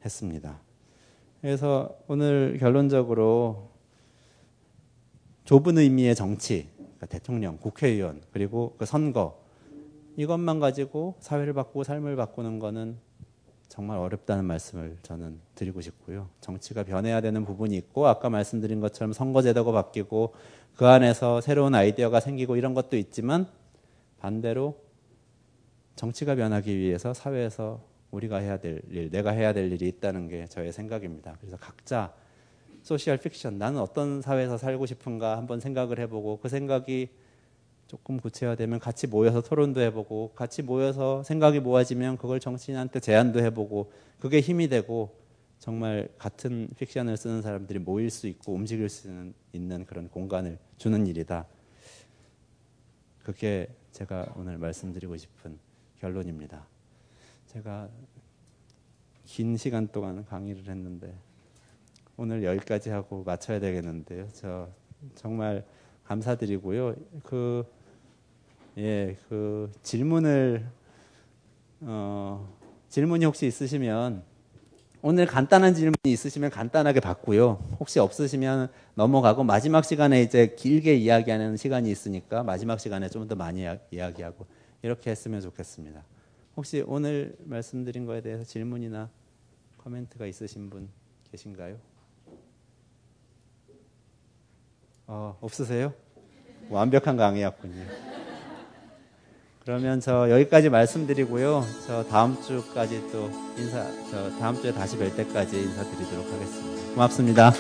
[0.04, 0.60] 했습니다.
[1.40, 3.70] 그래서 오늘 결론적으로
[5.46, 9.42] 좁은 의미의 정치, 그러니까 대통령, 국회의원, 그리고 그 선거,
[10.18, 12.98] 이것만 가지고 사회를 바꾸고 삶을 바꾸는 거는
[13.70, 16.28] 정말 어렵다는 말씀을 저는 드리고 싶고요.
[16.42, 20.34] 정치가 변해야 되는 부분이 있고, 아까 말씀드린 것처럼 선거제도가 바뀌고,
[20.76, 23.48] 그 안에서 새로운 아이디어가 생기고 이런 것도 있지만,
[24.22, 24.80] 반대로
[25.96, 30.72] 정치가 변하기 위해서 사회에서 우리가 해야 될 일, 내가 해야 될 일이 있다는 게 저의
[30.72, 31.38] 생각입니다.
[31.40, 32.14] 그래서 각자
[32.84, 37.10] social fiction, 나는 어떤 사회에서 살고 싶은가 한번 생각을 해보고 그 생각이
[37.88, 44.40] 조금 구체화되면 같이 모여서 토론도 해보고 같이 모여서 생각이 모아지면 그걸 정치인한테 제안도 해보고 그게
[44.40, 45.20] 힘이 되고
[45.58, 51.48] 정말 같은 픽션을 쓰는 사람들이 모일 수 있고 움직일 수 있는 그런 공간을 주는 일이다.
[53.20, 55.60] 그게 제가 오늘 말씀드리고 싶은
[56.00, 56.66] 결론입니다.
[57.48, 57.90] 제가
[59.26, 61.16] 긴 시간 동안 강의를 했는데
[62.18, 64.28] 오늘 여기까지 하고 마쳐야 되겠는데요.
[64.34, 64.70] 저
[65.16, 65.66] 정말
[66.06, 66.96] 감사드리고요.
[67.24, 67.66] 그
[68.78, 70.66] 예, 그 질문을
[71.82, 72.58] 어,
[72.90, 74.24] 질문이 혹시 있으시면
[75.04, 77.54] 오늘 간단한 질문이 있으시면 간단하게 받고요.
[77.80, 83.66] 혹시 없으시면 넘어가고 마지막 시간에 이제 길게 이야기하는 시간이 있으니까 마지막 시간에 좀 더 많이
[83.92, 84.46] 이야기하고
[84.82, 86.04] 이렇게 했으면 좋겠습니다.
[86.58, 89.10] 혹시 오늘 말씀드린 거에 대해서 질문이나
[89.78, 90.90] 코멘트가 있으신 분
[91.32, 91.78] 계신가요?
[95.08, 95.94] 어, 없으세요?
[96.70, 98.21] 완벽한 강의였군요.
[99.64, 101.64] 그러면 저 여기까지 말씀드리고요.
[101.86, 106.94] 저 다음 주까지 또 인사, 저 다음 주에 다시 뵐 때까지 인사드리도록 하겠습니다.
[106.94, 107.52] 고맙습니다.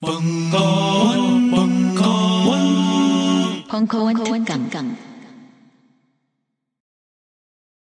[0.00, 2.58] 벙커원, 벙커원,
[3.68, 5.11] 벙커원, 벙커원, 강강.